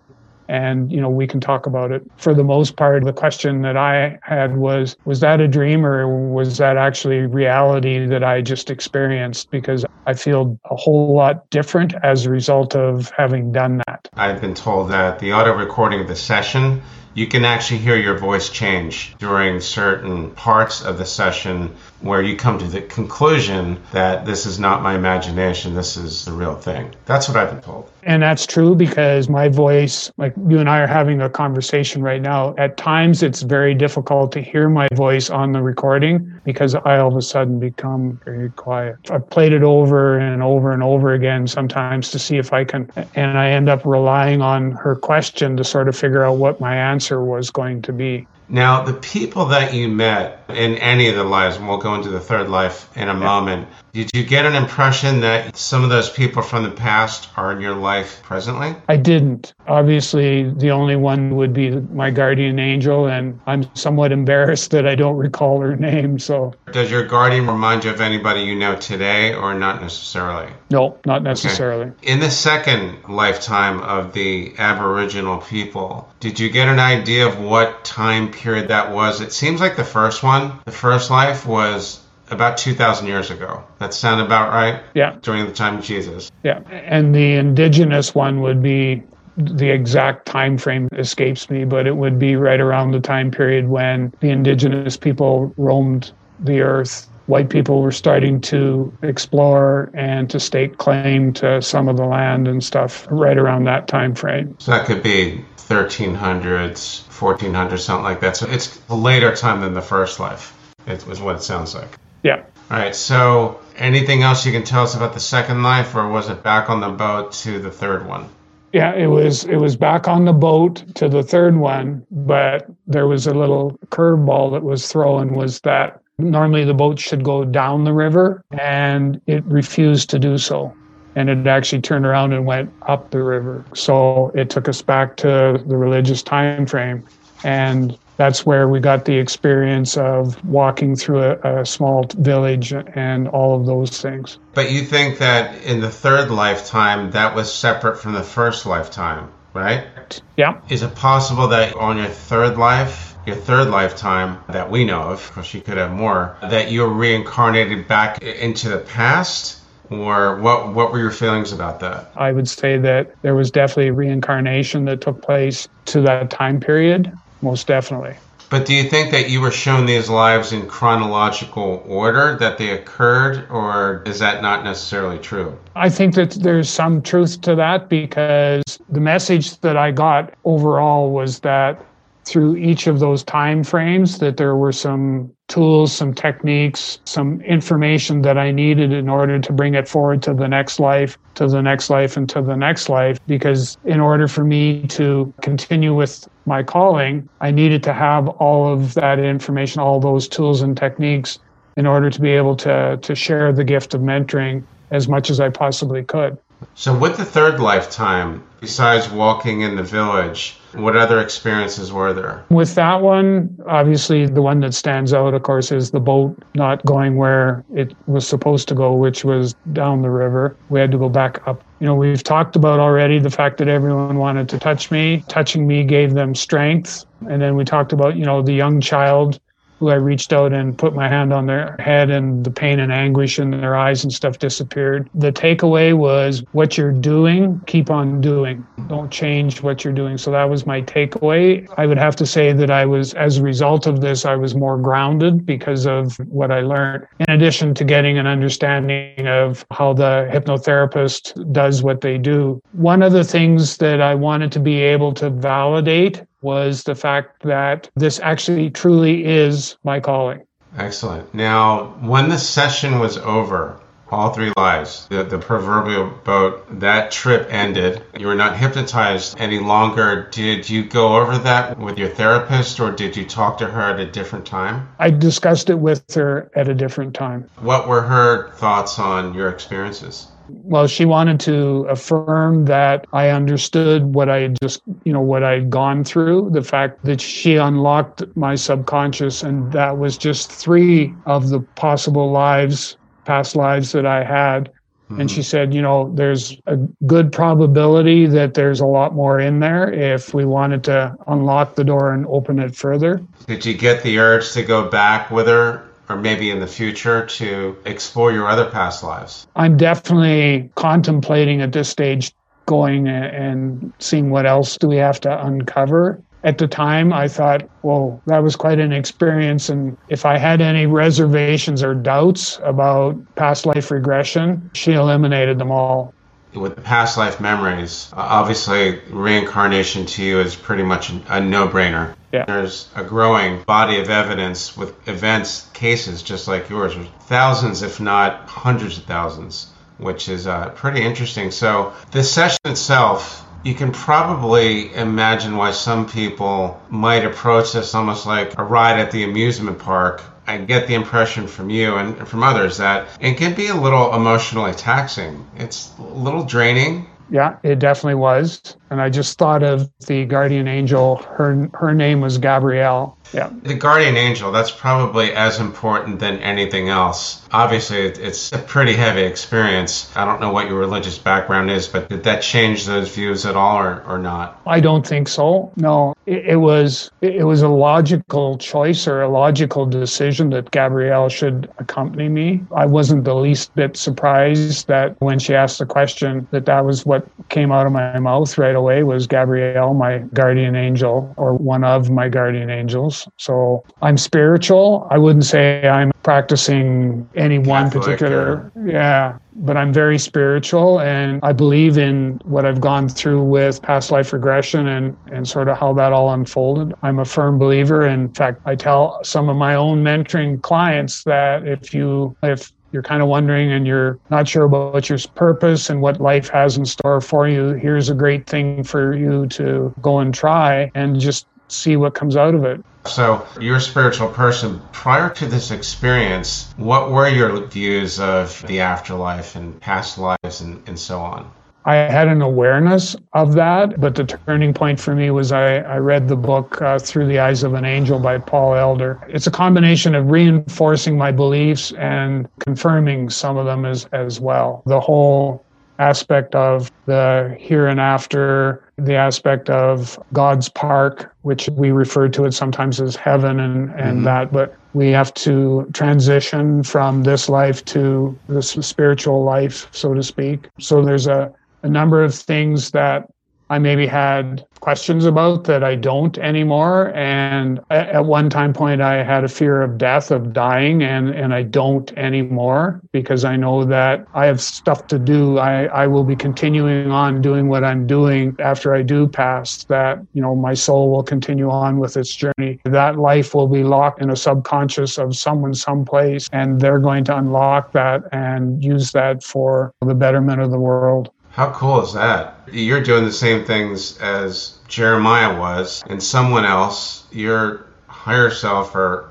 and 0.48 0.92
you 0.92 1.00
know 1.00 1.10
we 1.10 1.26
can 1.26 1.40
talk 1.40 1.66
about 1.66 1.90
it." 1.90 2.02
For 2.16 2.32
the 2.32 2.44
most 2.44 2.76
part, 2.76 3.04
the 3.04 3.12
question 3.12 3.62
that 3.62 3.76
I 3.76 4.20
had 4.22 4.56
was, 4.56 4.96
"Was 5.04 5.18
that 5.18 5.40
a 5.40 5.48
dream, 5.48 5.84
or 5.84 6.06
was 6.06 6.58
that 6.58 6.76
actually 6.76 7.26
reality 7.26 8.06
that 8.06 8.22
I 8.22 8.40
just 8.40 8.70
experienced?" 8.70 9.50
Because 9.50 9.84
I 10.06 10.14
feel 10.14 10.56
a 10.70 10.76
whole 10.76 11.16
lot 11.16 11.50
different 11.50 11.92
as 12.04 12.26
a 12.26 12.30
result 12.30 12.76
of 12.76 13.10
having 13.16 13.50
done 13.50 13.82
that. 13.88 14.08
I've 14.16 14.40
been 14.40 14.54
told 14.54 14.90
that 14.90 15.18
the 15.18 15.32
audio 15.32 15.56
recording 15.56 16.00
of 16.00 16.06
the 16.06 16.14
session 16.14 16.82
you 17.14 17.26
can 17.26 17.44
actually 17.44 17.78
hear 17.78 17.96
your 17.96 18.16
voice 18.16 18.48
change 18.48 19.14
during 19.18 19.60
certain 19.60 20.30
parts 20.30 20.82
of 20.82 20.98
the 20.98 21.04
session 21.04 21.74
where 22.00 22.22
you 22.22 22.36
come 22.36 22.58
to 22.58 22.66
the 22.66 22.82
conclusion 22.82 23.80
that 23.92 24.24
this 24.24 24.46
is 24.46 24.58
not 24.58 24.82
my 24.82 24.94
imagination, 24.94 25.74
this 25.74 25.96
is 25.96 26.24
the 26.24 26.32
real 26.32 26.54
thing. 26.54 26.92
That's 27.06 27.28
what 27.28 27.36
I've 27.36 27.50
been 27.50 27.60
told. 27.60 27.90
And 28.02 28.22
that's 28.22 28.46
true 28.46 28.74
because 28.74 29.28
my 29.28 29.48
voice, 29.48 30.10
like 30.16 30.34
you 30.48 30.58
and 30.58 30.68
I 30.68 30.80
are 30.80 30.86
having 30.86 31.20
a 31.20 31.30
conversation 31.30 32.02
right 32.02 32.20
now, 32.20 32.54
at 32.58 32.76
times 32.76 33.22
it's 33.22 33.42
very 33.42 33.74
difficult 33.74 34.32
to 34.32 34.40
hear 34.40 34.68
my 34.68 34.88
voice 34.94 35.30
on 35.30 35.52
the 35.52 35.62
recording 35.62 36.40
because 36.44 36.74
I 36.74 36.98
all 36.98 37.08
of 37.08 37.16
a 37.16 37.22
sudden 37.22 37.60
become 37.60 38.20
very 38.24 38.50
quiet. 38.50 38.96
I've 39.10 39.28
played 39.30 39.52
it 39.52 39.62
over 39.62 40.18
and 40.18 40.42
over 40.42 40.72
and 40.72 40.82
over 40.82 41.12
again 41.12 41.46
sometimes 41.46 42.10
to 42.10 42.18
see 42.18 42.36
if 42.36 42.52
I 42.52 42.64
can, 42.64 42.90
and 43.14 43.38
I 43.38 43.50
end 43.50 43.68
up 43.68 43.84
relying 43.84 44.42
on 44.42 44.72
her 44.72 44.96
question 44.96 45.56
to 45.56 45.64
sort 45.64 45.88
of 45.88 45.96
figure 45.96 46.24
out 46.24 46.36
what 46.36 46.60
my 46.60 46.76
answer 46.76 47.24
was 47.24 47.50
going 47.50 47.82
to 47.82 47.92
be. 47.92 48.26
Now, 48.48 48.82
the 48.82 48.92
people 48.92 49.46
that 49.46 49.72
you 49.72 49.88
met 49.88 50.44
in 50.50 50.74
any 50.76 51.08
of 51.08 51.16
the 51.16 51.24
lives, 51.24 51.56
and 51.56 51.66
we'll 51.66 51.78
go 51.78 51.94
into 51.94 52.10
the 52.10 52.20
third 52.20 52.50
life 52.50 52.94
in 52.96 53.08
a 53.08 53.14
yeah. 53.14 53.18
moment, 53.18 53.68
did 53.92 54.10
you 54.14 54.24
get 54.24 54.46
an 54.46 54.54
impression 54.54 55.20
that 55.20 55.56
some 55.56 55.84
of 55.84 55.90
those 55.90 56.08
people 56.08 56.40
from 56.40 56.62
the 56.62 56.70
past 56.70 57.28
are 57.36 57.52
in 57.52 57.60
your 57.60 57.74
life 57.74 58.22
presently? 58.22 58.74
I 58.88 58.96
didn't. 58.96 59.52
Obviously, 59.68 60.50
the 60.50 60.70
only 60.70 60.96
one 60.96 61.36
would 61.36 61.52
be 61.52 61.70
my 61.70 62.10
guardian 62.10 62.58
angel, 62.58 63.06
and 63.06 63.38
I'm 63.46 63.74
somewhat 63.74 64.10
embarrassed 64.10 64.70
that 64.70 64.86
I 64.86 64.94
don't 64.94 65.16
recall 65.16 65.60
her 65.60 65.76
name. 65.76 66.18
So, 66.18 66.54
does 66.72 66.90
your 66.90 67.06
guardian 67.06 67.46
remind 67.46 67.84
you 67.84 67.90
of 67.90 68.00
anybody 68.00 68.40
you 68.40 68.54
know 68.54 68.76
today, 68.76 69.34
or 69.34 69.54
not 69.54 69.82
necessarily? 69.82 70.50
No, 70.70 70.98
not 71.04 71.22
necessarily. 71.22 71.86
Okay. 71.86 72.12
In 72.12 72.20
the 72.20 72.30
second 72.30 72.96
lifetime 73.08 73.80
of 73.80 74.14
the 74.14 74.54
Aboriginal 74.56 75.38
people, 75.38 76.08
did 76.20 76.40
you 76.40 76.48
get 76.48 76.68
an 76.68 76.80
idea 76.80 77.26
of 77.26 77.38
what 77.38 77.84
time 77.84 78.32
period 78.32 78.68
that 78.68 78.92
was? 78.92 79.20
It 79.20 79.32
seems 79.32 79.60
like 79.60 79.76
the 79.76 79.84
first 79.84 80.22
one, 80.22 80.60
the 80.64 80.72
first 80.72 81.10
life, 81.10 81.44
was 81.44 82.01
about 82.32 82.56
2,000 82.56 83.06
years 83.06 83.30
ago. 83.30 83.62
That 83.78 83.94
sound 83.94 84.20
about 84.20 84.50
right? 84.50 84.82
Yeah. 84.94 85.16
During 85.20 85.46
the 85.46 85.52
time 85.52 85.78
of 85.78 85.84
Jesus. 85.84 86.30
Yeah. 86.42 86.60
And 86.70 87.14
the 87.14 87.34
indigenous 87.34 88.14
one 88.14 88.40
would 88.40 88.62
be 88.62 89.02
the 89.36 89.70
exact 89.70 90.26
time 90.26 90.58
frame 90.58 90.88
escapes 90.92 91.48
me, 91.48 91.64
but 91.64 91.86
it 91.86 91.96
would 91.96 92.18
be 92.18 92.36
right 92.36 92.60
around 92.60 92.92
the 92.92 93.00
time 93.00 93.30
period 93.30 93.68
when 93.68 94.12
the 94.20 94.30
indigenous 94.30 94.96
people 94.96 95.54
roamed 95.56 96.12
the 96.40 96.60
earth. 96.60 97.08
White 97.26 97.50
people 97.50 97.80
were 97.80 97.92
starting 97.92 98.40
to 98.42 98.92
explore 99.02 99.90
and 99.94 100.28
to 100.30 100.40
stake 100.40 100.76
claim 100.76 101.32
to 101.34 101.62
some 101.62 101.88
of 101.88 101.96
the 101.96 102.04
land 102.04 102.48
and 102.48 102.62
stuff 102.62 103.06
right 103.10 103.38
around 103.38 103.64
that 103.64 103.88
time 103.88 104.14
frame. 104.14 104.56
So 104.58 104.72
that 104.72 104.86
could 104.86 105.02
be 105.02 105.44
1300s, 105.56 107.04
1400s, 107.08 107.78
something 107.78 108.04
like 108.04 108.20
that. 108.20 108.36
So 108.36 108.50
it's 108.50 108.80
a 108.90 108.96
later 108.96 109.34
time 109.34 109.60
than 109.60 109.72
the 109.72 109.82
first 109.82 110.18
life. 110.18 110.58
It 110.86 111.06
was 111.06 111.20
what 111.20 111.36
it 111.36 111.42
sounds 111.42 111.74
like. 111.74 111.88
Yeah. 112.22 112.44
All 112.70 112.78
right. 112.78 112.94
So, 112.94 113.60
anything 113.76 114.22
else 114.22 114.46
you 114.46 114.52
can 114.52 114.64
tell 114.64 114.82
us 114.82 114.94
about 114.94 115.14
the 115.14 115.20
second 115.20 115.62
life, 115.62 115.94
or 115.94 116.08
was 116.08 116.28
it 116.28 116.42
back 116.42 116.70
on 116.70 116.80
the 116.80 116.88
boat 116.88 117.32
to 117.32 117.58
the 117.58 117.70
third 117.70 118.06
one? 118.06 118.28
Yeah, 118.72 118.94
it 118.94 119.08
was. 119.08 119.44
It 119.44 119.56
was 119.56 119.76
back 119.76 120.08
on 120.08 120.24
the 120.24 120.32
boat 120.32 120.82
to 120.94 121.08
the 121.08 121.22
third 121.22 121.56
one, 121.56 122.06
but 122.10 122.66
there 122.86 123.06
was 123.06 123.26
a 123.26 123.34
little 123.34 123.78
curveball 123.86 124.52
that 124.52 124.62
was 124.62 124.90
thrown. 124.90 125.34
Was 125.34 125.60
that 125.60 126.00
normally 126.18 126.64
the 126.64 126.74
boat 126.74 126.98
should 126.98 127.24
go 127.24 127.44
down 127.44 127.84
the 127.84 127.92
river, 127.92 128.42
and 128.50 129.20
it 129.26 129.44
refused 129.44 130.08
to 130.10 130.18
do 130.18 130.38
so 130.38 130.74
and 131.14 131.28
it 131.28 131.46
actually 131.46 131.82
turned 131.82 132.06
around 132.06 132.32
and 132.32 132.46
went 132.46 132.72
up 132.82 133.10
the 133.10 133.22
river. 133.22 133.64
So 133.74 134.32
it 134.34 134.50
took 134.50 134.68
us 134.68 134.82
back 134.82 135.16
to 135.18 135.62
the 135.66 135.76
religious 135.76 136.22
time 136.22 136.66
frame. 136.66 137.04
And 137.44 137.98
that's 138.22 138.46
where 138.46 138.68
we 138.68 138.78
got 138.78 139.04
the 139.04 139.16
experience 139.16 139.96
of 139.96 140.44
walking 140.44 140.94
through 140.94 141.22
a, 141.22 141.62
a, 141.62 141.66
small 141.66 142.06
village 142.18 142.72
and 142.72 143.26
all 143.26 143.58
of 143.58 143.66
those 143.66 144.00
things. 144.00 144.38
But 144.54 144.70
you 144.70 144.82
think 144.82 145.18
that 145.18 145.60
in 145.64 145.80
the 145.80 145.90
third 145.90 146.30
lifetime, 146.30 147.10
that 147.10 147.34
was 147.34 147.52
separate 147.52 147.96
from 147.96 148.12
the 148.12 148.22
first 148.22 148.64
lifetime, 148.64 149.28
right? 149.54 150.22
Yeah. 150.36 150.60
Is 150.68 150.84
it 150.84 150.94
possible 150.94 151.48
that 151.48 151.74
on 151.74 151.96
your 151.98 152.06
third 152.06 152.56
life, 152.56 153.16
your 153.26 153.34
third 153.34 153.70
lifetime 153.70 154.38
that 154.50 154.70
we 154.70 154.84
know 154.84 155.00
of, 155.00 155.26
because 155.26 155.52
you 155.52 155.60
could 155.60 155.76
have 155.76 155.90
more, 155.90 156.36
that 156.42 156.70
you're 156.70 156.90
reincarnated 156.90 157.88
back 157.88 158.22
into 158.22 158.68
the 158.68 158.78
past? 158.78 159.58
Or 159.90 160.38
what, 160.38 160.72
what 160.72 160.92
were 160.92 161.00
your 161.00 161.10
feelings 161.10 161.52
about 161.52 161.80
that? 161.80 162.12
I 162.16 162.30
would 162.30 162.48
say 162.48 162.78
that 162.78 163.20
there 163.22 163.34
was 163.34 163.50
definitely 163.50 163.90
reincarnation 163.90 164.84
that 164.84 165.00
took 165.00 165.20
place 165.20 165.68
to 165.86 166.00
that 166.02 166.30
time 166.30 166.60
period 166.60 167.12
most 167.42 167.66
definitely. 167.66 168.16
But 168.52 168.66
do 168.66 168.74
you 168.74 168.90
think 168.90 169.12
that 169.12 169.30
you 169.30 169.40
were 169.40 169.50
shown 169.50 169.86
these 169.86 170.10
lives 170.10 170.52
in 170.52 170.66
chronological 170.66 171.82
order 171.88 172.36
that 172.36 172.58
they 172.58 172.68
occurred, 172.68 173.46
or 173.50 174.02
is 174.04 174.18
that 174.18 174.42
not 174.42 174.62
necessarily 174.62 175.18
true? 175.18 175.58
I 175.74 175.88
think 175.88 176.14
that 176.16 176.32
there's 176.32 176.68
some 176.68 177.00
truth 177.00 177.40
to 177.40 177.54
that 177.54 177.88
because 177.88 178.62
the 178.90 179.00
message 179.00 179.58
that 179.60 179.78
I 179.78 179.90
got 179.90 180.34
overall 180.44 181.12
was 181.12 181.40
that 181.40 181.82
through 182.24 182.56
each 182.56 182.86
of 182.86 183.00
those 183.00 183.24
time 183.24 183.64
frames 183.64 184.18
that 184.18 184.36
there 184.36 184.56
were 184.56 184.72
some 184.72 185.30
tools, 185.48 185.92
some 185.92 186.14
techniques, 186.14 186.98
some 187.04 187.40
information 187.42 188.22
that 188.22 188.38
I 188.38 188.52
needed 188.52 188.92
in 188.92 189.08
order 189.08 189.38
to 189.38 189.52
bring 189.52 189.74
it 189.74 189.88
forward 189.88 190.22
to 190.22 190.34
the 190.34 190.46
next 190.48 190.78
life, 190.78 191.18
to 191.34 191.46
the 191.48 191.60
next 191.60 191.90
life, 191.90 192.16
and 192.16 192.28
to 192.30 192.40
the 192.40 192.56
next 192.56 192.88
life. 192.88 193.18
Because 193.26 193.76
in 193.84 194.00
order 194.00 194.28
for 194.28 194.44
me 194.44 194.86
to 194.88 195.32
continue 195.42 195.94
with 195.94 196.28
my 196.46 196.62
calling, 196.62 197.28
I 197.40 197.50
needed 197.50 197.82
to 197.84 197.92
have 197.92 198.28
all 198.28 198.72
of 198.72 198.94
that 198.94 199.18
information, 199.18 199.80
all 199.80 200.00
those 200.00 200.28
tools 200.28 200.62
and 200.62 200.76
techniques 200.76 201.38
in 201.76 201.86
order 201.86 202.10
to 202.10 202.20
be 202.20 202.30
able 202.30 202.56
to, 202.56 202.98
to 203.02 203.14
share 203.14 203.52
the 203.52 203.64
gift 203.64 203.94
of 203.94 204.00
mentoring 204.00 204.62
as 204.90 205.08
much 205.08 205.30
as 205.30 205.40
I 205.40 205.48
possibly 205.48 206.04
could. 206.04 206.38
So, 206.74 206.96
with 206.96 207.16
the 207.16 207.24
third 207.24 207.60
lifetime, 207.60 208.42
besides 208.60 209.10
walking 209.10 209.60
in 209.62 209.76
the 209.76 209.82
village, 209.82 210.56
what 210.74 210.96
other 210.96 211.20
experiences 211.20 211.92
were 211.92 212.12
there? 212.12 212.44
With 212.48 212.74
that 212.76 213.02
one, 213.02 213.58
obviously, 213.66 214.26
the 214.26 214.40
one 214.40 214.60
that 214.60 214.72
stands 214.72 215.12
out, 215.12 215.34
of 215.34 215.42
course, 215.42 215.70
is 215.70 215.90
the 215.90 216.00
boat 216.00 216.40
not 216.54 216.84
going 216.86 217.16
where 217.16 217.64
it 217.74 217.94
was 218.06 218.26
supposed 218.26 218.68
to 218.68 218.74
go, 218.74 218.94
which 218.94 219.24
was 219.24 219.54
down 219.72 220.02
the 220.02 220.10
river. 220.10 220.56
We 220.70 220.80
had 220.80 220.90
to 220.92 220.98
go 220.98 221.08
back 221.08 221.46
up. 221.46 221.62
You 221.80 221.86
know, 221.86 221.94
we've 221.94 222.22
talked 222.22 222.56
about 222.56 222.80
already 222.80 223.18
the 223.18 223.30
fact 223.30 223.58
that 223.58 223.68
everyone 223.68 224.18
wanted 224.18 224.48
to 224.50 224.58
touch 224.58 224.90
me. 224.90 225.24
Touching 225.28 225.66
me 225.66 225.84
gave 225.84 226.14
them 226.14 226.34
strength. 226.34 227.04
And 227.28 227.42
then 227.42 227.56
we 227.56 227.64
talked 227.64 227.92
about, 227.92 228.16
you 228.16 228.24
know, 228.24 228.40
the 228.40 228.52
young 228.52 228.80
child 228.80 229.40
who 229.82 229.90
I 229.90 229.96
reached 229.96 230.32
out 230.32 230.52
and 230.52 230.78
put 230.78 230.94
my 230.94 231.08
hand 231.08 231.32
on 231.32 231.46
their 231.46 231.74
head 231.80 232.08
and 232.08 232.44
the 232.44 232.52
pain 232.52 232.78
and 232.78 232.92
anguish 232.92 233.40
in 233.40 233.50
their 233.50 233.74
eyes 233.74 234.04
and 234.04 234.12
stuff 234.12 234.38
disappeared. 234.38 235.10
The 235.12 235.32
takeaway 235.32 235.92
was 235.92 236.44
what 236.52 236.78
you're 236.78 236.92
doing, 236.92 237.60
keep 237.66 237.90
on 237.90 238.20
doing. 238.20 238.64
Don't 238.86 239.10
change 239.10 239.60
what 239.60 239.82
you're 239.82 239.92
doing. 239.92 240.18
So 240.18 240.30
that 240.30 240.48
was 240.48 240.66
my 240.66 240.82
takeaway. 240.82 241.68
I 241.76 241.86
would 241.86 241.98
have 241.98 242.14
to 242.16 242.26
say 242.26 242.52
that 242.52 242.70
I 242.70 242.86
was, 242.86 243.12
as 243.14 243.38
a 243.38 243.42
result 243.42 243.88
of 243.88 244.00
this, 244.00 244.24
I 244.24 244.36
was 244.36 244.54
more 244.54 244.78
grounded 244.78 245.44
because 245.44 245.84
of 245.84 246.16
what 246.28 246.52
I 246.52 246.60
learned, 246.60 247.08
in 247.18 247.30
addition 247.30 247.74
to 247.74 247.82
getting 247.82 248.18
an 248.18 248.28
understanding 248.28 249.26
of 249.26 249.66
how 249.72 249.94
the 249.94 250.30
hypnotherapist 250.32 251.52
does 251.52 251.82
what 251.82 252.02
they 252.02 252.18
do. 252.18 252.62
One 252.70 253.02
of 253.02 253.12
the 253.12 253.24
things 253.24 253.78
that 253.78 254.00
I 254.00 254.14
wanted 254.14 254.52
to 254.52 254.60
be 254.60 254.76
able 254.80 255.12
to 255.14 255.28
validate 255.28 256.22
was 256.42 256.82
the 256.82 256.94
fact 256.94 257.42
that 257.44 257.90
this 257.96 258.20
actually 258.20 258.70
truly 258.70 259.24
is 259.24 259.76
my 259.84 260.00
calling. 260.00 260.42
Excellent. 260.76 261.32
Now, 261.34 261.94
when 262.00 262.28
the 262.28 262.38
session 262.38 262.98
was 262.98 263.18
over, 263.18 263.78
all 264.12 264.34
three 264.34 264.52
lives, 264.56 265.06
the, 265.08 265.24
the 265.24 265.38
proverbial 265.38 266.10
boat, 266.22 266.80
that 266.80 267.10
trip 267.10 267.48
ended. 267.50 268.02
You 268.18 268.26
were 268.26 268.34
not 268.34 268.56
hypnotized 268.56 269.36
any 269.38 269.58
longer. 269.58 270.28
Did 270.30 270.68
you 270.68 270.84
go 270.84 271.16
over 271.16 271.38
that 271.38 271.78
with 271.78 271.98
your 271.98 272.10
therapist 272.10 272.78
or 272.78 272.90
did 272.90 273.16
you 273.16 273.24
talk 273.24 273.58
to 273.58 273.66
her 273.66 273.80
at 273.80 274.00
a 274.00 274.06
different 274.06 274.44
time? 274.44 274.88
I 274.98 275.10
discussed 275.10 275.70
it 275.70 275.78
with 275.78 276.12
her 276.14 276.50
at 276.54 276.68
a 276.68 276.74
different 276.74 277.14
time. 277.14 277.48
What 277.60 277.88
were 277.88 278.02
her 278.02 278.50
thoughts 278.50 278.98
on 278.98 279.32
your 279.32 279.48
experiences? 279.48 280.26
Well, 280.64 280.86
she 280.86 281.04
wanted 281.04 281.40
to 281.40 281.86
affirm 281.88 282.66
that 282.66 283.06
I 283.12 283.30
understood 283.30 284.14
what 284.14 284.28
I 284.28 284.40
had 284.40 284.60
just, 284.60 284.82
you 285.04 285.12
know, 285.12 285.20
what 285.20 285.42
I'd 285.42 285.70
gone 285.70 286.04
through, 286.04 286.50
the 286.52 286.62
fact 286.62 287.04
that 287.04 287.20
she 287.20 287.56
unlocked 287.56 288.24
my 288.36 288.54
subconscious, 288.54 289.42
and 289.42 289.72
that 289.72 289.98
was 289.98 290.18
just 290.18 290.50
three 290.50 291.14
of 291.26 291.48
the 291.48 291.60
possible 291.60 292.30
lives, 292.30 292.96
past 293.24 293.56
lives 293.56 293.92
that 293.92 294.06
I 294.06 294.24
had. 294.24 294.70
Mm-hmm. 295.10 295.20
And 295.20 295.30
she 295.30 295.42
said, 295.42 295.74
you 295.74 295.82
know, 295.82 296.12
there's 296.14 296.56
a 296.66 296.76
good 297.06 297.32
probability 297.32 298.26
that 298.26 298.54
there's 298.54 298.80
a 298.80 298.86
lot 298.86 299.14
more 299.14 299.38
in 299.38 299.60
there 299.60 299.92
if 299.92 300.32
we 300.32 300.44
wanted 300.44 300.84
to 300.84 301.14
unlock 301.26 301.74
the 301.74 301.84
door 301.84 302.12
and 302.12 302.26
open 302.26 302.58
it 302.58 302.74
further. 302.74 303.20
Did 303.46 303.66
you 303.66 303.74
get 303.74 304.02
the 304.02 304.18
urge 304.18 304.52
to 304.52 304.62
go 304.62 304.88
back 304.88 305.30
with 305.30 305.46
her 305.48 305.86
or 306.12 306.16
maybe 306.16 306.50
in 306.50 306.60
the 306.60 306.66
future 306.66 307.26
to 307.26 307.76
explore 307.84 308.32
your 308.32 308.48
other 308.48 308.70
past 308.70 309.02
lives? 309.02 309.46
I'm 309.56 309.76
definitely 309.76 310.70
contemplating 310.74 311.62
at 311.62 311.72
this 311.72 311.88
stage 311.88 312.32
going 312.66 313.08
and 313.08 313.92
seeing 313.98 314.30
what 314.30 314.46
else 314.46 314.76
do 314.76 314.88
we 314.88 314.96
have 314.96 315.20
to 315.20 315.46
uncover. 315.46 316.22
At 316.44 316.58
the 316.58 316.66
time, 316.66 317.12
I 317.12 317.28
thought, 317.28 317.68
well, 317.82 318.20
that 318.26 318.42
was 318.42 318.56
quite 318.56 318.80
an 318.80 318.92
experience. 318.92 319.68
And 319.68 319.96
if 320.08 320.26
I 320.26 320.38
had 320.38 320.60
any 320.60 320.86
reservations 320.86 321.82
or 321.82 321.94
doubts 321.94 322.60
about 322.64 323.16
past 323.36 323.64
life 323.64 323.90
regression, 323.90 324.70
she 324.74 324.92
eliminated 324.92 325.58
them 325.58 325.70
all 325.70 326.14
with 326.54 326.82
past 326.84 327.16
life 327.16 327.40
memories, 327.40 328.10
obviously 328.12 328.98
reincarnation 329.10 330.04
to 330.04 330.22
you 330.22 330.40
is 330.40 330.54
pretty 330.54 330.82
much 330.82 331.10
a 331.28 331.40
no 331.40 331.68
brainer. 331.68 332.14
Yeah. 332.32 332.44
There's 332.46 332.88
a 332.96 333.04
growing 333.04 333.62
body 333.64 334.00
of 334.00 334.08
evidence 334.08 334.76
with 334.76 335.06
events, 335.06 335.68
cases 335.74 336.22
just 336.22 336.48
like 336.48 336.70
yours, 336.70 336.94
thousands, 337.22 337.82
if 337.82 338.00
not 338.00 338.48
hundreds 338.48 338.96
of 338.98 339.04
thousands, 339.04 339.66
which 339.98 340.28
is 340.28 340.46
uh, 340.46 340.70
pretty 340.70 341.02
interesting. 341.02 341.50
So, 341.50 341.92
the 342.10 342.24
session 342.24 342.60
itself, 342.64 343.46
you 343.64 343.74
can 343.74 343.92
probably 343.92 344.92
imagine 344.94 345.56
why 345.56 345.72
some 345.72 346.08
people 346.08 346.80
might 346.88 347.24
approach 347.24 347.74
this 347.74 347.94
almost 347.94 348.24
like 348.24 348.58
a 348.58 348.64
ride 348.64 348.98
at 348.98 349.10
the 349.10 349.24
amusement 349.24 349.78
park 349.78 350.22
I 350.46 350.58
get 350.58 350.88
the 350.88 350.94
impression 350.94 351.46
from 351.46 351.70
you 351.70 351.96
and 351.96 352.26
from 352.26 352.42
others 352.42 352.78
that 352.78 353.08
it 353.20 353.36
can 353.36 353.54
be 353.54 353.68
a 353.68 353.76
little 353.76 354.14
emotionally 354.14 354.72
taxing. 354.72 355.46
It's 355.56 355.92
a 355.98 356.02
little 356.02 356.44
draining. 356.44 357.06
Yeah, 357.32 357.56
it 357.62 357.78
definitely 357.78 358.16
was. 358.16 358.76
And 358.90 359.00
I 359.00 359.08
just 359.08 359.38
thought 359.38 359.62
of 359.62 359.90
the 360.06 360.26
guardian 360.26 360.68
angel. 360.68 361.16
Her 361.16 361.70
her 361.72 361.94
name 361.94 362.20
was 362.20 362.36
Gabrielle. 362.36 363.16
Yeah. 363.32 363.50
The 363.62 363.74
guardian 363.74 364.16
angel, 364.16 364.52
that's 364.52 364.70
probably 364.70 365.32
as 365.32 365.58
important 365.58 366.18
than 366.18 366.38
anything 366.38 366.88
else. 366.88 367.42
Obviously, 367.50 367.98
it's 367.98 368.52
a 368.52 368.58
pretty 368.58 368.94
heavy 368.94 369.22
experience. 369.22 370.10
I 370.14 370.24
don't 370.24 370.40
know 370.40 370.52
what 370.52 370.68
your 370.68 370.78
religious 370.78 371.18
background 371.18 371.70
is, 371.70 371.88
but 371.88 372.08
did 372.08 372.24
that 372.24 372.42
change 372.42 372.86
those 372.86 373.14
views 373.14 373.46
at 373.46 373.56
all 373.56 373.78
or, 373.78 374.02
or 374.06 374.18
not? 374.18 374.60
I 374.66 374.80
don't 374.80 375.06
think 375.06 375.28
so. 375.28 375.72
No, 375.76 376.14
it, 376.26 376.44
it 376.46 376.56
was 376.56 377.10
it 377.20 377.44
was 377.44 377.62
a 377.62 377.68
logical 377.68 378.58
choice 378.58 379.06
or 379.06 379.22
a 379.22 379.28
logical 379.28 379.86
decision 379.86 380.50
that 380.50 380.70
Gabrielle 380.70 381.28
should 381.28 381.70
accompany 381.78 382.28
me. 382.28 382.62
I 382.74 382.86
wasn't 382.86 383.24
the 383.24 383.34
least 383.34 383.74
bit 383.74 383.96
surprised 383.96 384.88
that 384.88 385.20
when 385.20 385.38
she 385.38 385.54
asked 385.54 385.78
the 385.78 385.86
question 385.86 386.46
that 386.50 386.66
that 386.66 386.84
was 386.84 387.04
what 387.04 387.26
came 387.48 387.72
out 387.72 387.86
of 387.86 387.92
my 387.92 388.18
mouth 388.18 388.56
right 388.58 388.74
away 388.74 389.02
was 389.02 389.26
Gabrielle, 389.26 389.94
my 389.94 390.18
guardian 390.34 390.76
angel 390.76 391.32
or 391.36 391.54
one 391.54 391.84
of 391.84 392.10
my 392.10 392.28
guardian 392.28 392.70
angels. 392.70 393.11
So 393.36 393.84
I'm 394.00 394.16
spiritual. 394.16 395.06
I 395.10 395.18
wouldn't 395.18 395.44
say 395.44 395.88
I'm 395.88 396.12
practicing 396.22 397.28
any 397.34 397.58
one 397.58 397.90
particular, 397.90 398.70
or... 398.74 398.88
yeah, 398.88 399.38
but 399.56 399.76
I'm 399.76 399.92
very 399.92 400.18
spiritual 400.18 401.00
and 401.00 401.40
I 401.42 401.52
believe 401.52 401.98
in 401.98 402.40
what 402.44 402.64
I've 402.64 402.80
gone 402.80 403.08
through 403.08 403.42
with 403.44 403.82
past 403.82 404.10
life 404.10 404.32
regression 404.32 404.86
and, 404.88 405.16
and 405.32 405.46
sort 405.46 405.68
of 405.68 405.78
how 405.78 405.92
that 405.94 406.12
all 406.12 406.32
unfolded. 406.32 406.94
I'm 407.02 407.18
a 407.18 407.24
firm 407.24 407.58
believer. 407.58 408.06
In 408.06 408.32
fact, 408.32 408.60
I 408.64 408.76
tell 408.76 409.22
some 409.24 409.48
of 409.48 409.56
my 409.56 409.74
own 409.74 410.02
mentoring 410.02 410.62
clients 410.62 411.24
that 411.24 411.66
if 411.66 411.92
you, 411.92 412.36
if 412.42 412.72
you're 412.92 413.02
kind 413.02 413.22
of 413.22 413.28
wondering 413.28 413.72
and 413.72 413.86
you're 413.86 414.18
not 414.30 414.46
sure 414.46 414.64
about 414.64 415.08
your 415.08 415.18
purpose 415.34 415.90
and 415.90 416.02
what 416.02 416.20
life 416.20 416.48
has 416.50 416.76
in 416.76 416.84
store 416.84 417.20
for 417.20 417.48
you, 417.48 417.70
here's 417.70 418.10
a 418.10 418.14
great 418.14 418.46
thing 418.46 418.84
for 418.84 419.14
you 419.16 419.46
to 419.48 419.94
go 420.02 420.18
and 420.18 420.34
try 420.34 420.90
and 420.94 421.18
just 421.18 421.46
see 421.72 421.96
what 421.96 422.14
comes 422.14 422.36
out 422.36 422.54
of 422.54 422.64
it. 422.64 422.84
So, 423.06 423.46
you're 423.60 423.76
a 423.76 423.80
spiritual 423.80 424.28
person. 424.28 424.80
Prior 424.92 425.28
to 425.30 425.46
this 425.46 425.70
experience, 425.70 426.72
what 426.76 427.10
were 427.10 427.28
your 427.28 427.66
views 427.66 428.20
of 428.20 428.64
the 428.68 428.80
afterlife 428.80 429.56
and 429.56 429.80
past 429.80 430.18
lives 430.18 430.60
and, 430.60 430.80
and 430.86 430.98
so 430.98 431.18
on? 431.18 431.50
I 431.84 431.96
had 431.96 432.28
an 432.28 432.42
awareness 432.42 433.16
of 433.32 433.54
that, 433.54 434.00
but 434.00 434.14
the 434.14 434.24
turning 434.24 434.72
point 434.72 435.00
for 435.00 435.16
me 435.16 435.30
was 435.30 435.50
I, 435.50 435.78
I 435.78 435.96
read 435.96 436.28
the 436.28 436.36
book 436.36 436.80
uh, 436.80 437.00
Through 437.00 437.26
the 437.26 437.40
Eyes 437.40 437.64
of 437.64 437.74
an 437.74 437.84
Angel 437.84 438.20
by 438.20 438.38
Paul 438.38 438.76
Elder. 438.76 439.20
It's 439.28 439.48
a 439.48 439.50
combination 439.50 440.14
of 440.14 440.30
reinforcing 440.30 441.18
my 441.18 441.32
beliefs 441.32 441.90
and 441.92 442.48
confirming 442.60 443.30
some 443.30 443.56
of 443.56 443.66
them 443.66 443.84
as, 443.84 444.04
as 444.12 444.38
well. 444.38 444.84
The 444.86 445.00
whole 445.00 445.64
aspect 446.02 446.54
of 446.54 446.90
the 447.06 447.56
here 447.58 447.86
and 447.86 448.00
after, 448.00 448.82
the 448.96 449.14
aspect 449.14 449.70
of 449.70 450.18
God's 450.32 450.68
park, 450.68 451.32
which 451.42 451.68
we 451.70 451.90
refer 451.90 452.28
to 452.28 452.44
it 452.44 452.52
sometimes 452.52 453.00
as 453.00 453.14
heaven 453.16 453.60
and, 453.60 453.90
and 453.90 454.16
mm-hmm. 454.16 454.24
that, 454.24 454.52
but 454.52 454.76
we 454.94 455.10
have 455.10 455.32
to 455.34 455.88
transition 455.92 456.82
from 456.82 457.22
this 457.22 457.48
life 457.48 457.84
to 457.86 458.36
this 458.48 458.70
spiritual 458.70 459.44
life, 459.44 459.88
so 459.92 460.12
to 460.12 460.22
speak. 460.22 460.68
So 460.78 461.02
there's 461.02 461.26
a, 461.26 461.52
a 461.82 461.88
number 461.88 462.22
of 462.22 462.34
things 462.34 462.90
that 462.90 463.28
I 463.72 463.78
maybe 463.78 464.06
had 464.06 464.66
questions 464.80 465.24
about 465.24 465.64
that 465.64 465.82
I 465.82 465.94
don't 465.94 466.36
anymore. 466.36 467.10
And 467.14 467.80
at 467.88 468.22
one 468.22 468.50
time 468.50 468.74
point, 468.74 469.00
I 469.00 469.22
had 469.22 469.44
a 469.44 469.48
fear 469.48 469.80
of 469.80 469.96
death, 469.96 470.30
of 470.30 470.52
dying, 470.52 471.02
and, 471.02 471.30
and 471.30 471.54
I 471.54 471.62
don't 471.62 472.12
anymore 472.18 473.00
because 473.12 473.46
I 473.46 473.56
know 473.56 473.86
that 473.86 474.26
I 474.34 474.44
have 474.44 474.60
stuff 474.60 475.06
to 475.06 475.18
do. 475.18 475.56
I, 475.56 475.84
I 475.84 476.06
will 476.06 476.24
be 476.24 476.36
continuing 476.36 477.10
on 477.10 477.40
doing 477.40 477.68
what 477.70 477.82
I'm 477.82 478.06
doing 478.06 478.54
after 478.58 478.92
I 478.92 479.00
do 479.00 479.26
pass, 479.26 479.84
that, 479.84 480.18
you 480.34 480.42
know, 480.42 480.54
my 480.54 480.74
soul 480.74 481.10
will 481.10 481.22
continue 481.22 481.70
on 481.70 481.98
with 481.98 482.18
its 482.18 482.36
journey. 482.36 482.78
That 482.84 483.18
life 483.18 483.54
will 483.54 483.68
be 483.68 483.84
locked 483.84 484.20
in 484.20 484.28
a 484.28 484.36
subconscious 484.36 485.16
of 485.16 485.34
someone 485.34 485.72
someplace, 485.72 486.46
and 486.52 486.78
they're 486.78 486.98
going 486.98 487.24
to 487.24 487.38
unlock 487.38 487.92
that 487.92 488.20
and 488.32 488.84
use 488.84 489.12
that 489.12 489.42
for 489.42 489.94
the 490.02 490.14
betterment 490.14 490.60
of 490.60 490.70
the 490.70 490.78
world. 490.78 491.30
How 491.52 491.70
cool 491.72 492.02
is 492.02 492.14
that? 492.14 492.66
You're 492.72 493.02
doing 493.02 493.26
the 493.26 493.32
same 493.32 493.66
things 493.66 494.16
as 494.18 494.78
Jeremiah 494.88 495.58
was, 495.60 496.02
and 496.06 496.22
someone 496.22 496.64
else, 496.64 497.24
your 497.30 497.84
higher 498.06 498.48
self, 498.48 498.94
or 498.94 499.28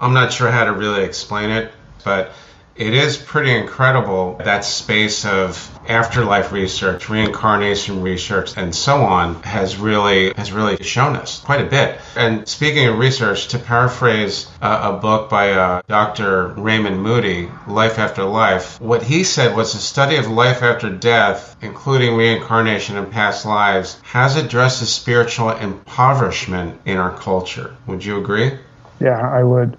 I'm 0.00 0.14
not 0.14 0.32
sure 0.32 0.50
how 0.50 0.64
to 0.64 0.72
really 0.72 1.04
explain 1.04 1.50
it, 1.50 1.70
but 2.04 2.32
it 2.76 2.94
is 2.94 3.16
pretty 3.16 3.50
incredible 3.50 4.40
that 4.44 4.64
space 4.64 5.24
of 5.24 5.68
afterlife 5.88 6.52
research, 6.52 7.08
reincarnation 7.08 8.02
research, 8.02 8.56
and 8.56 8.74
so 8.74 9.02
on 9.02 9.42
has 9.42 9.76
really 9.76 10.32
has 10.34 10.52
really 10.52 10.82
shown 10.82 11.16
us 11.16 11.40
quite 11.40 11.60
a 11.60 11.68
bit. 11.68 12.00
And 12.16 12.48
speaking 12.48 12.86
of 12.86 12.98
research, 12.98 13.48
to 13.48 13.58
paraphrase 13.58 14.46
a 14.60 14.92
book 14.92 15.28
by 15.28 15.52
uh, 15.52 15.82
Dr. 15.88 16.48
Raymond 16.48 17.02
Moody, 17.02 17.50
Life 17.66 17.98
After 17.98 18.24
Life, 18.24 18.80
what 18.80 19.02
he 19.02 19.24
said 19.24 19.56
was 19.56 19.72
the 19.72 19.78
study 19.78 20.16
of 20.16 20.28
life 20.28 20.62
after 20.62 20.90
death, 20.90 21.56
including 21.60 22.16
reincarnation 22.16 22.96
and 22.96 23.10
past 23.10 23.44
lives, 23.44 24.00
has 24.02 24.36
addressed 24.36 24.80
the 24.80 24.86
spiritual 24.86 25.50
impoverishment 25.50 26.80
in 26.84 26.96
our 26.96 27.16
culture. 27.16 27.76
Would 27.86 28.04
you 28.04 28.18
agree? 28.18 28.52
Yeah, 29.00 29.20
I 29.20 29.42
would 29.42 29.76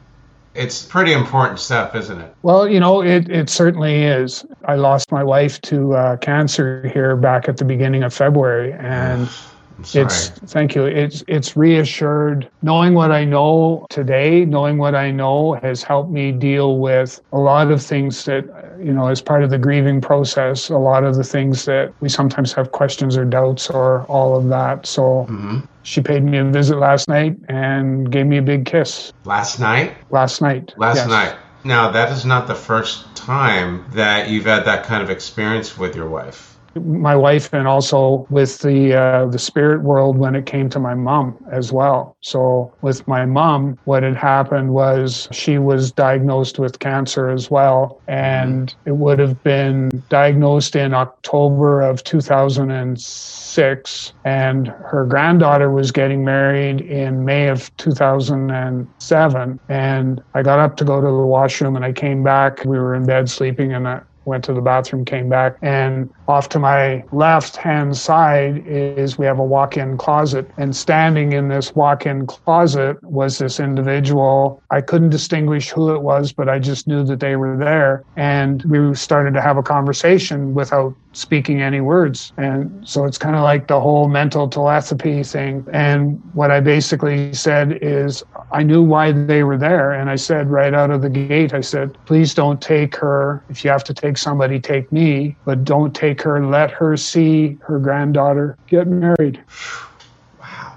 it's 0.55 0.83
pretty 0.85 1.13
important 1.13 1.59
stuff, 1.59 1.95
isn't 1.95 2.19
it? 2.19 2.35
Well, 2.43 2.67
you 2.67 2.79
know, 2.79 3.01
it, 3.01 3.29
it 3.29 3.49
certainly 3.49 4.03
is. 4.03 4.45
I 4.65 4.75
lost 4.75 5.11
my 5.11 5.23
wife 5.23 5.59
to 5.61 5.93
uh, 5.93 6.17
cancer 6.17 6.87
here 6.93 7.15
back 7.15 7.49
at 7.49 7.57
the 7.57 7.65
beginning 7.65 8.03
of 8.03 8.13
February, 8.13 8.73
and 8.73 9.29
it's 9.79 10.29
thank 10.29 10.75
you. 10.75 10.85
It's 10.85 11.23
it's 11.27 11.55
reassured 11.57 12.49
knowing 12.61 12.93
what 12.93 13.11
I 13.11 13.25
know 13.25 13.85
today. 13.89 14.45
Knowing 14.45 14.77
what 14.77 14.95
I 14.95 15.11
know 15.11 15.53
has 15.53 15.83
helped 15.83 16.11
me 16.11 16.31
deal 16.31 16.77
with 16.77 17.19
a 17.31 17.39
lot 17.39 17.71
of 17.71 17.81
things 17.81 18.25
that 18.25 18.45
you 18.79 18.93
know 18.93 19.07
as 19.07 19.21
part 19.21 19.43
of 19.43 19.49
the 19.49 19.57
grieving 19.57 20.01
process. 20.01 20.69
A 20.69 20.77
lot 20.77 21.03
of 21.03 21.15
the 21.15 21.23
things 21.23 21.65
that 21.65 21.93
we 22.01 22.09
sometimes 22.09 22.53
have 22.53 22.71
questions 22.71 23.17
or 23.17 23.25
doubts 23.25 23.69
or 23.69 24.03
all 24.03 24.37
of 24.37 24.49
that. 24.49 24.85
So. 24.85 25.27
Mm-hmm 25.29 25.59
she 25.85 25.99
paid 25.99 26.23
me 26.23 26.37
a 26.37 26.45
visit 26.45 26.77
last 26.77 27.09
night 27.09 27.35
and 27.49 28.09
gave 28.09 28.25
me 28.25 28.37
a 28.37 28.41
big 28.41 28.65
kiss. 28.65 29.11
Last 29.25 29.59
night? 29.59 29.93
Last 30.11 30.41
night. 30.41 30.73
Last 30.77 30.95
yes. 30.95 31.07
night. 31.09 31.35
Now, 31.65 31.91
that 31.91 32.09
is 32.09 32.23
not 32.23 32.47
the 32.47 32.55
first 32.55 33.13
time 33.15 33.85
that 33.91 34.29
you've 34.29 34.45
had 34.45 34.63
that 34.63 34.85
kind 34.85 35.03
of 35.03 35.09
experience 35.09 35.77
with 35.77 35.93
your 35.93 36.07
wife 36.07 36.52
my 36.75 37.15
wife 37.15 37.53
and 37.53 37.67
also 37.67 38.27
with 38.29 38.59
the 38.59 38.93
uh, 38.93 39.25
the 39.27 39.39
spirit 39.39 39.81
world 39.81 40.17
when 40.17 40.35
it 40.35 40.45
came 40.45 40.69
to 40.69 40.79
my 40.79 40.93
mom 40.93 41.37
as 41.51 41.71
well. 41.71 42.15
So 42.21 42.71
with 42.81 43.07
my 43.07 43.25
mom, 43.25 43.79
what 43.85 44.03
had 44.03 44.15
happened 44.15 44.73
was 44.73 45.27
she 45.31 45.57
was 45.57 45.91
diagnosed 45.91 46.59
with 46.59 46.77
cancer 46.79 47.29
as 47.29 47.49
well, 47.51 48.01
and 48.07 48.69
mm-hmm. 48.69 48.89
it 48.89 48.95
would 48.95 49.19
have 49.19 49.43
been 49.43 50.03
diagnosed 50.09 50.75
in 50.75 50.93
October 50.93 51.81
of 51.81 52.03
2006, 52.03 54.13
and 54.25 54.67
her 54.67 55.05
granddaughter 55.05 55.71
was 55.71 55.91
getting 55.91 56.25
married 56.25 56.81
in 56.81 57.23
May 57.25 57.47
of 57.47 57.75
2007. 57.77 59.59
And 59.69 60.23
I 60.33 60.41
got 60.41 60.59
up 60.59 60.75
to 60.77 60.85
go 60.85 61.01
to 61.01 61.07
the 61.07 61.13
washroom, 61.13 61.75
and 61.75 61.85
I 61.85 61.91
came 61.91 62.23
back. 62.23 62.65
We 62.65 62.79
were 62.79 62.95
in 62.95 63.05
bed 63.05 63.29
sleeping, 63.29 63.73
and 63.73 63.87
I 63.87 64.01
went 64.25 64.43
to 64.45 64.53
the 64.53 64.61
bathroom, 64.61 65.05
came 65.05 65.29
back, 65.29 65.57
and 65.61 66.09
off 66.27 66.49
to 66.49 66.59
my 66.59 67.03
left 67.11 67.55
hand 67.55 67.97
side 67.97 68.63
is 68.65 69.17
we 69.17 69.25
have 69.25 69.39
a 69.39 69.43
walk 69.43 69.77
in 69.77 69.97
closet. 69.97 70.49
And 70.57 70.75
standing 70.75 71.33
in 71.33 71.49
this 71.49 71.75
walk 71.75 72.05
in 72.05 72.27
closet 72.27 73.01
was 73.03 73.37
this 73.37 73.59
individual. 73.59 74.61
I 74.71 74.81
couldn't 74.81 75.09
distinguish 75.09 75.71
who 75.71 75.93
it 75.93 76.01
was, 76.01 76.31
but 76.31 76.49
I 76.49 76.59
just 76.59 76.87
knew 76.87 77.03
that 77.03 77.19
they 77.19 77.35
were 77.35 77.57
there. 77.57 78.03
And 78.15 78.63
we 78.63 78.93
started 78.95 79.33
to 79.33 79.41
have 79.41 79.57
a 79.57 79.63
conversation 79.63 80.53
without 80.53 80.95
speaking 81.13 81.61
any 81.61 81.81
words. 81.81 82.33
And 82.37 82.87
so 82.87 83.05
it's 83.05 83.17
kind 83.17 83.35
of 83.35 83.43
like 83.43 83.67
the 83.67 83.79
whole 83.79 84.07
mental 84.07 84.49
telepathy 84.49 85.23
thing. 85.23 85.65
And 85.71 86.21
what 86.33 86.51
I 86.51 86.59
basically 86.59 87.33
said 87.33 87.79
is, 87.81 88.23
I 88.51 88.63
knew 88.63 88.83
why 88.83 89.11
they 89.11 89.43
were 89.43 89.57
there. 89.57 89.91
And 89.91 90.09
I 90.09 90.15
said 90.15 90.49
right 90.49 90.73
out 90.73 90.91
of 90.91 91.01
the 91.01 91.09
gate, 91.09 91.53
I 91.53 91.61
said, 91.61 91.97
please 92.05 92.33
don't 92.33 92.61
take 92.61 92.95
her. 92.97 93.43
If 93.49 93.63
you 93.63 93.69
have 93.71 93.83
to 93.85 93.93
take 93.93 94.17
somebody, 94.17 94.59
take 94.59 94.91
me, 94.91 95.35
but 95.45 95.63
don't 95.63 95.95
take 95.95 96.21
her, 96.23 96.45
let 96.45 96.71
her 96.71 96.97
see 96.97 97.57
her 97.61 97.79
granddaughter 97.79 98.57
get 98.67 98.87
married. 98.87 99.41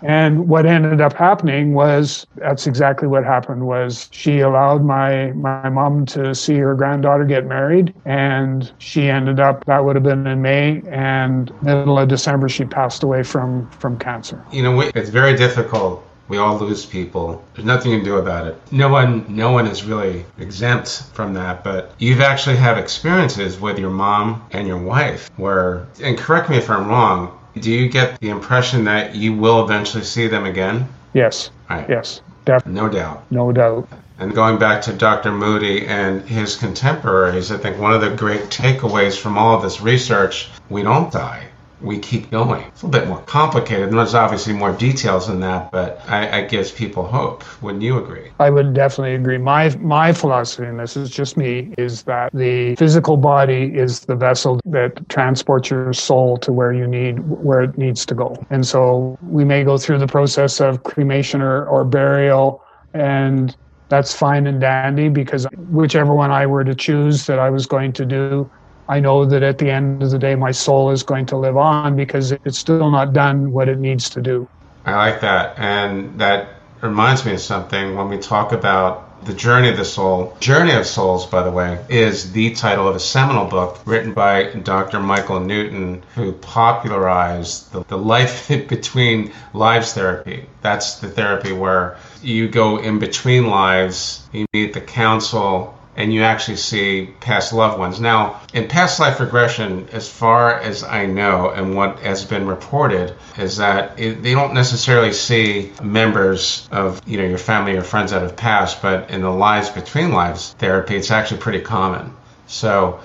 And 0.03 0.49
what 0.49 0.67
ended 0.67 1.01
up 1.01 1.13
happening 1.13 1.75
was 1.75 2.27
that's 2.37 2.67
exactly 2.67 3.09
what 3.09 3.25
happened 3.25 3.67
was 3.67 4.09
she 4.13 4.41
allowed 4.41 4.85
my 4.85 5.33
my 5.33 5.69
mom 5.69 6.07
to 6.07 6.35
see 6.35 6.57
her 6.57 6.75
granddaughter 6.75 7.25
get 7.25 7.47
married 7.47 7.95
and 8.05 8.71
she 8.79 9.09
ended 9.09 9.41
up 9.41 9.65
that 9.65 9.85
would 9.85 9.97
have 9.97 10.03
been 10.03 10.27
in 10.27 10.43
May 10.43 10.83
and 10.91 11.51
middle 11.63 11.99
of 11.99 12.09
December 12.09 12.49
she 12.49 12.65
passed 12.65 13.03
away 13.03 13.23
from 13.23 13.69
from 13.71 13.99
cancer. 13.99 14.45
You 14.53 14.63
know, 14.63 14.81
it's 14.81 15.11
very 15.11 15.37
difficult 15.37 16.07
we 16.29 16.39
all 16.39 16.59
lose 16.59 16.85
people. 16.85 17.45
There's 17.55 17.67
nothing 17.67 17.93
you 17.93 17.99
can 17.99 18.05
do 18.05 18.17
about 18.17 18.47
it. 18.47 18.61
No 18.73 18.89
one, 18.89 19.25
no 19.29 19.53
one 19.53 19.67
is 19.67 19.85
really 19.85 20.25
exempt 20.39 21.05
from 21.13 21.35
that. 21.35 21.63
But 21.63 21.95
you've 21.99 22.21
actually 22.21 22.57
had 22.57 22.79
experiences 22.79 23.61
with 23.61 23.79
your 23.79 23.91
mom 23.91 24.45
and 24.51 24.67
your 24.67 24.79
wife 24.79 25.31
where, 25.37 25.87
and 26.03 26.19
correct 26.19 26.51
me 26.51 26.57
if 26.57 26.69
I'm 26.69 26.89
wrong, 26.89 27.39
do 27.59 27.71
you 27.71 27.89
get 27.89 28.21
the 28.21 28.29
impression 28.29 28.85
that 28.85 29.15
you 29.15 29.35
will 29.35 29.65
eventually 29.65 30.05
see 30.05 30.27
them 30.27 30.45
again? 30.45 30.89
Yes. 31.15 31.51
Right. 31.69 31.89
Yes. 31.89 32.21
Definitely. 32.45 32.81
No 32.81 32.89
doubt. 32.89 33.25
No 33.31 33.53
doubt. 33.53 33.89
And 34.19 34.35
going 34.35 34.59
back 34.59 34.83
to 34.83 34.93
Dr. 34.93 35.33
Moody 35.33 35.87
and 35.87 36.23
his 36.23 36.57
contemporaries, 36.57 37.51
I 37.51 37.59
think 37.59 37.79
one 37.79 37.93
of 37.93 38.01
the 38.01 38.11
great 38.11 38.45
takeaways 38.45 39.19
from 39.19 39.37
all 39.37 39.57
of 39.57 39.63
this 39.63 39.81
research, 39.81 40.49
we 40.71 40.83
don't 40.83 41.13
die 41.13 41.46
we 41.81 41.99
keep 41.99 42.31
going. 42.31 42.63
It's 42.65 42.83
a 42.83 42.87
little 42.87 43.01
bit 43.01 43.09
more 43.09 43.23
complicated, 43.23 43.89
and 43.89 43.99
there's 43.99 44.15
obviously 44.15 44.53
more 44.53 44.73
details 44.73 45.29
in 45.29 45.41
that, 45.41 45.71
but 45.71 46.01
I, 46.09 46.45
I 46.45 46.65
people 46.75 47.07
hope. 47.07 47.45
Wouldn't 47.63 47.83
you 47.83 47.99
agree? 47.99 48.31
I 48.41 48.51
would 48.51 48.73
definitely 48.73 49.15
agree. 49.15 49.39
My 49.39 49.69
my 49.77 50.13
philosophy, 50.13 50.65
and 50.65 50.81
this 50.81 50.97
is 50.97 51.11
just 51.11 51.37
me, 51.37 51.75
is 51.77 52.05
that 52.05 52.33
the 52.33 52.77
physical 52.77 53.17
body 53.17 53.73
is 53.75 54.01
the 54.01 54.17
vessel 54.17 54.61
that 54.67 55.09
transports 55.09 55.71
your 55.71 55.93
soul 55.93 56.39
to 56.39 56.53
where 56.53 56.73
you 56.73 56.87
need 56.87 57.21
where 57.29 57.63
it 57.63 57.77
needs 57.77 58.07
to 58.07 58.15
go. 58.15 58.37
And 58.51 58.67
so 58.67 59.19
we 59.23 59.45
may 59.45 59.65
go 59.65 59.77
through 59.77 59.99
the 59.99 60.07
process 60.07 60.61
of 60.61 60.83
cremation 60.85 61.43
or, 61.43 61.67
or 61.67 61.85
burial 61.85 62.63
and 62.95 63.55
that's 63.89 64.15
fine 64.15 64.47
and 64.47 64.61
dandy 64.61 65.09
because 65.09 65.47
whichever 65.71 66.15
one 66.15 66.31
I 66.31 66.47
were 66.47 66.65
to 66.65 66.75
choose 66.75 67.27
that 67.27 67.39
I 67.39 67.51
was 67.51 67.67
going 67.67 67.93
to 67.95 68.05
do, 68.05 68.51
I 68.89 69.01
know 69.01 69.25
that 69.25 69.43
at 69.43 69.59
the 69.59 69.71
end 69.71 70.03
of 70.03 70.11
the 70.11 70.19
day, 70.19 70.35
my 70.35 70.53
soul 70.53 70.91
is 70.91 71.03
going 71.03 71.27
to 71.27 71.37
live 71.37 71.57
on 71.57 71.97
because 71.97 72.33
it's 72.33 72.59
still 72.59 72.91
not 72.91 73.13
done 73.13 73.53
what 73.53 73.69
it 73.69 73.79
needs 73.79 74.09
to 74.11 74.23
do. 74.23 74.49
I 74.85 74.95
like 74.95 75.21
that. 75.23 75.59
And 75.59 76.21
that 76.21 76.49
reminds 76.81 77.25
me 77.25 77.33
of 77.33 77.41
something 77.41 77.97
when 77.97 78.09
we 78.09 78.19
talk 78.19 78.53
about 78.53 79.25
the 79.25 79.35
Journey 79.35 79.69
of 79.69 79.77
the 79.77 79.85
Soul. 79.85 80.37
Journey 80.41 80.73
of 80.73 80.87
Souls, 80.87 81.27
by 81.27 81.43
the 81.43 81.51
way, 81.51 81.85
is 81.89 82.33
the 82.33 82.53
title 82.55 82.87
of 82.87 82.95
a 82.95 83.01
seminal 83.01 83.47
book 83.47 83.81
written 83.85 84.13
by 84.13 84.45
Dr. 84.45 85.01
Michael 85.01 85.41
Newton, 85.41 86.05
who 86.15 86.33
popularized 86.33 87.73
the, 87.73 87.83
the 87.85 87.99
life 87.99 88.49
between 88.69 89.33
lives 89.53 89.95
therapy. 89.95 90.47
That's 90.63 91.01
the 91.01 91.09
therapy 91.09 91.53
where 91.53 91.97
you 92.23 92.49
go 92.49 92.79
in 92.79 92.99
between 92.99 93.49
lives, 93.49 94.27
you 94.33 94.47
meet 94.53 94.75
the 94.75 94.81
council 94.81 95.76
and 95.97 96.13
you 96.13 96.23
actually 96.23 96.59
see 96.59 97.09
past 97.21 97.53
loved 97.53 97.79
ones. 97.79 98.01
Now, 98.01 98.41
in 98.53 98.69
past 98.69 99.01
life 99.01 99.19
regression, 99.19 99.89
as 99.93 100.09
far 100.09 100.61
as 100.61 100.85
I 100.85 101.07
know, 101.07 101.51
and 101.51 101.75
what 101.75 102.01
has 102.01 102.25
been 102.25 102.47
reported, 102.47 103.15
is 103.39 103.57
that 103.57 103.99
it, 103.99 104.23
they 104.23 104.35
don't 104.35 104.55
necessarily 104.55 105.13
see 105.13 105.73
members 105.83 106.69
of 106.71 107.01
you 107.07 107.19
know 107.19 107.25
your 107.25 107.39
family 107.39 107.77
or 107.77 107.83
friends 107.83 108.11
that 108.11 108.23
have 108.23 108.37
passed, 108.37 108.83
but 108.83 109.11
in 109.11 109.23
the 109.23 109.31
lives 109.31 109.71
between 109.71 110.13
lives 110.13 110.53
therapy, 110.59 110.97
it's 110.97 111.11
actually 111.11 111.41
pretty 111.41 111.61
common. 111.61 112.15
So, 112.49 113.01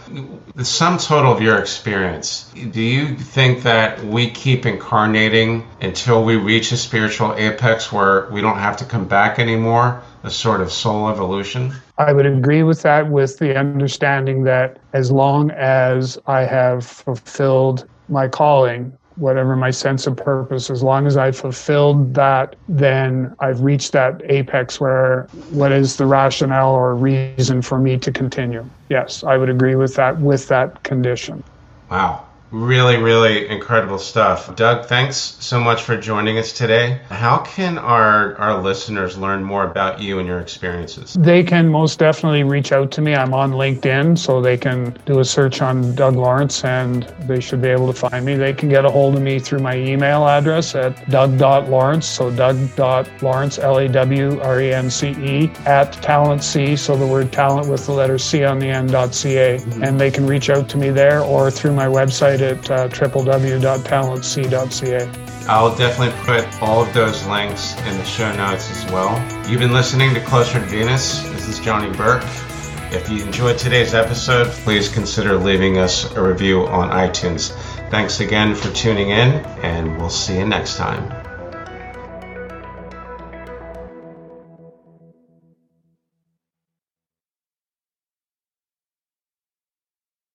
the 0.56 0.64
sum 0.64 1.00
total 1.00 1.32
of 1.32 1.42
your 1.42 1.58
experience, 1.58 2.52
do 2.54 2.82
you 2.82 3.16
think 3.16 3.64
that 3.64 4.04
we 4.04 4.30
keep 4.30 4.68
incarnating 4.68 5.68
until 5.82 6.24
we 6.24 6.36
reach 6.36 6.72
a 6.72 6.78
spiritual 6.78 7.34
apex 7.34 7.92
where 7.92 8.30
we 8.30 8.42
don't 8.42 8.60
have 8.60 8.78
to 8.78 8.86
come 8.86 9.06
back 9.06 9.40
anymore? 9.40 10.04
A 10.24 10.30
sort 10.30 10.62
of 10.62 10.72
soul 10.72 11.10
evolution? 11.10 11.74
I 12.08 12.14
would 12.14 12.26
agree 12.26 12.64
with 12.64 12.82
that, 12.82 13.10
with 13.10 13.38
the 13.38 13.56
understanding 13.56 14.44
that 14.44 14.80
as 14.94 15.12
long 15.12 15.52
as 15.52 16.18
I 16.26 16.42
have 16.42 16.84
fulfilled 16.84 17.88
my 18.10 18.28
calling, 18.28 18.92
whatever 19.18 19.56
my 19.56 19.70
sense 19.70 20.08
of 20.08 20.18
purpose, 20.18 20.72
as 20.72 20.82
long 20.82 21.06
as 21.06 21.16
I've 21.16 21.38
fulfilled 21.38 22.16
that, 22.16 22.56
then 22.68 23.36
I've 23.40 23.62
reached 23.62 23.92
that 23.92 24.20
apex 24.26 24.82
where 24.82 25.28
what 25.52 25.72
is 25.72 25.98
the 25.98 26.08
rationale 26.08 26.74
or 26.74 26.96
reason 26.96 27.62
for 27.62 27.78
me 27.78 28.00
to 28.00 28.12
continue? 28.12 28.66
Yes, 28.90 29.24
I 29.24 29.38
would 29.38 29.50
agree 29.50 29.76
with 29.76 29.96
that 29.96 30.20
with 30.20 30.48
that 30.48 30.82
condition. 30.84 31.44
Wow. 31.92 32.26
Really, 32.52 32.98
really 32.98 33.48
incredible 33.48 33.98
stuff. 33.98 34.54
Doug, 34.58 34.86
thanks 34.86 35.38
so 35.40 35.58
much 35.58 35.84
for 35.84 35.96
joining 35.96 36.38
us 36.38 36.52
today. 36.52 37.00
How 37.10 37.38
can 37.38 37.78
our, 37.78 38.36
our 38.38 38.62
listeners 38.62 39.18
learn 39.18 39.42
more 39.42 39.64
about 39.64 40.02
you 40.02 40.20
and 40.20 40.28
your 40.28 40.40
experiences? 40.40 41.14
They 41.14 41.44
can 41.44 41.70
most 41.70 42.00
definitely 42.00 42.44
reach 42.44 42.74
out 42.74 42.92
to 42.92 43.02
me. 43.02 43.16
I'm 43.16 43.34
on 43.34 43.52
LinkedIn, 43.52 44.18
so 44.18 44.42
they 44.42 44.58
can 44.58 44.98
do 45.06 45.20
a 45.20 45.26
search 45.26 45.62
on 45.62 45.96
Doug 45.96 46.18
Lawrence 46.18 46.66
and 46.66 47.04
they 47.22 47.40
should 47.40 47.62
be 47.62 47.70
able 47.70 47.92
to 47.92 47.98
find 47.98 48.26
me. 48.26 48.36
They 48.36 48.54
can 48.54 48.68
get 48.68 48.84
a 48.84 48.92
hold 48.92 49.16
of 49.16 49.22
me 49.22 49.40
through 49.40 49.60
my 49.60 49.78
email 49.78 50.28
address 50.28 50.76
at 50.76 51.10
doug.lawrence, 51.10 52.06
so 52.06 52.36
doug.lawrence, 52.36 53.60
L 53.60 53.78
A 53.78 53.88
W 53.88 54.42
R 54.42 54.62
E 54.62 54.74
N 54.74 54.90
C 54.90 55.12
E, 55.12 55.52
at 55.66 55.94
talent 55.94 56.44
C, 56.44 56.76
so 56.76 56.98
the 56.98 57.08
word 57.08 57.32
talent 57.32 57.70
with 57.70 57.86
the 57.86 57.94
letter 57.94 58.18
C 58.18 58.44
on 58.44 58.60
the 58.60 58.68
end, 58.68 58.92
.ca. 58.92 58.98
Mm-hmm. 58.98 59.84
And 59.84 60.00
they 60.00 60.12
can 60.12 60.28
reach 60.28 60.50
out 60.50 60.68
to 60.70 60.78
me 60.78 60.90
there 60.90 61.22
or 61.22 61.50
through 61.50 61.74
my 61.74 61.88
website 62.42 62.42
at 62.42 62.72
uh, 62.72 62.90
www.talentc.ca. 62.90 65.48
I'll 65.48 65.76
definitely 65.76 66.14
put 66.24 66.46
all 66.62 66.84
of 66.84 66.94
those 66.94 67.26
links 67.26 67.76
in 67.80 67.98
the 67.98 68.06
show 68.06 68.32
notes 68.36 68.70
as 68.72 68.86
well. 68.92 69.18
You've 69.50 69.60
been 69.60 69.74
listening 69.74 70.14
to 70.14 70.22
Closer 70.22 70.60
to 70.60 70.66
Venus. 70.66 71.22
This 71.24 71.48
is 71.48 71.60
Johnny 71.60 71.92
Burke. 71.98 72.24
If 72.94 73.10
you 73.10 73.24
enjoyed 73.24 73.58
today's 73.58 73.94
episode, 73.94 74.48
please 74.48 74.90
consider 74.90 75.38
leaving 75.38 75.78
us 75.78 76.12
a 76.16 76.22
review 76.22 76.68
on 76.68 76.90
iTunes. 76.90 77.54
Thanks 77.90 78.20
again 78.20 78.54
for 78.54 78.70
tuning 78.74 79.10
in, 79.10 79.36
and 79.64 79.98
we'll 79.98 80.10
see 80.10 80.38
you 80.38 80.46
next 80.46 80.78
time. 80.78 81.21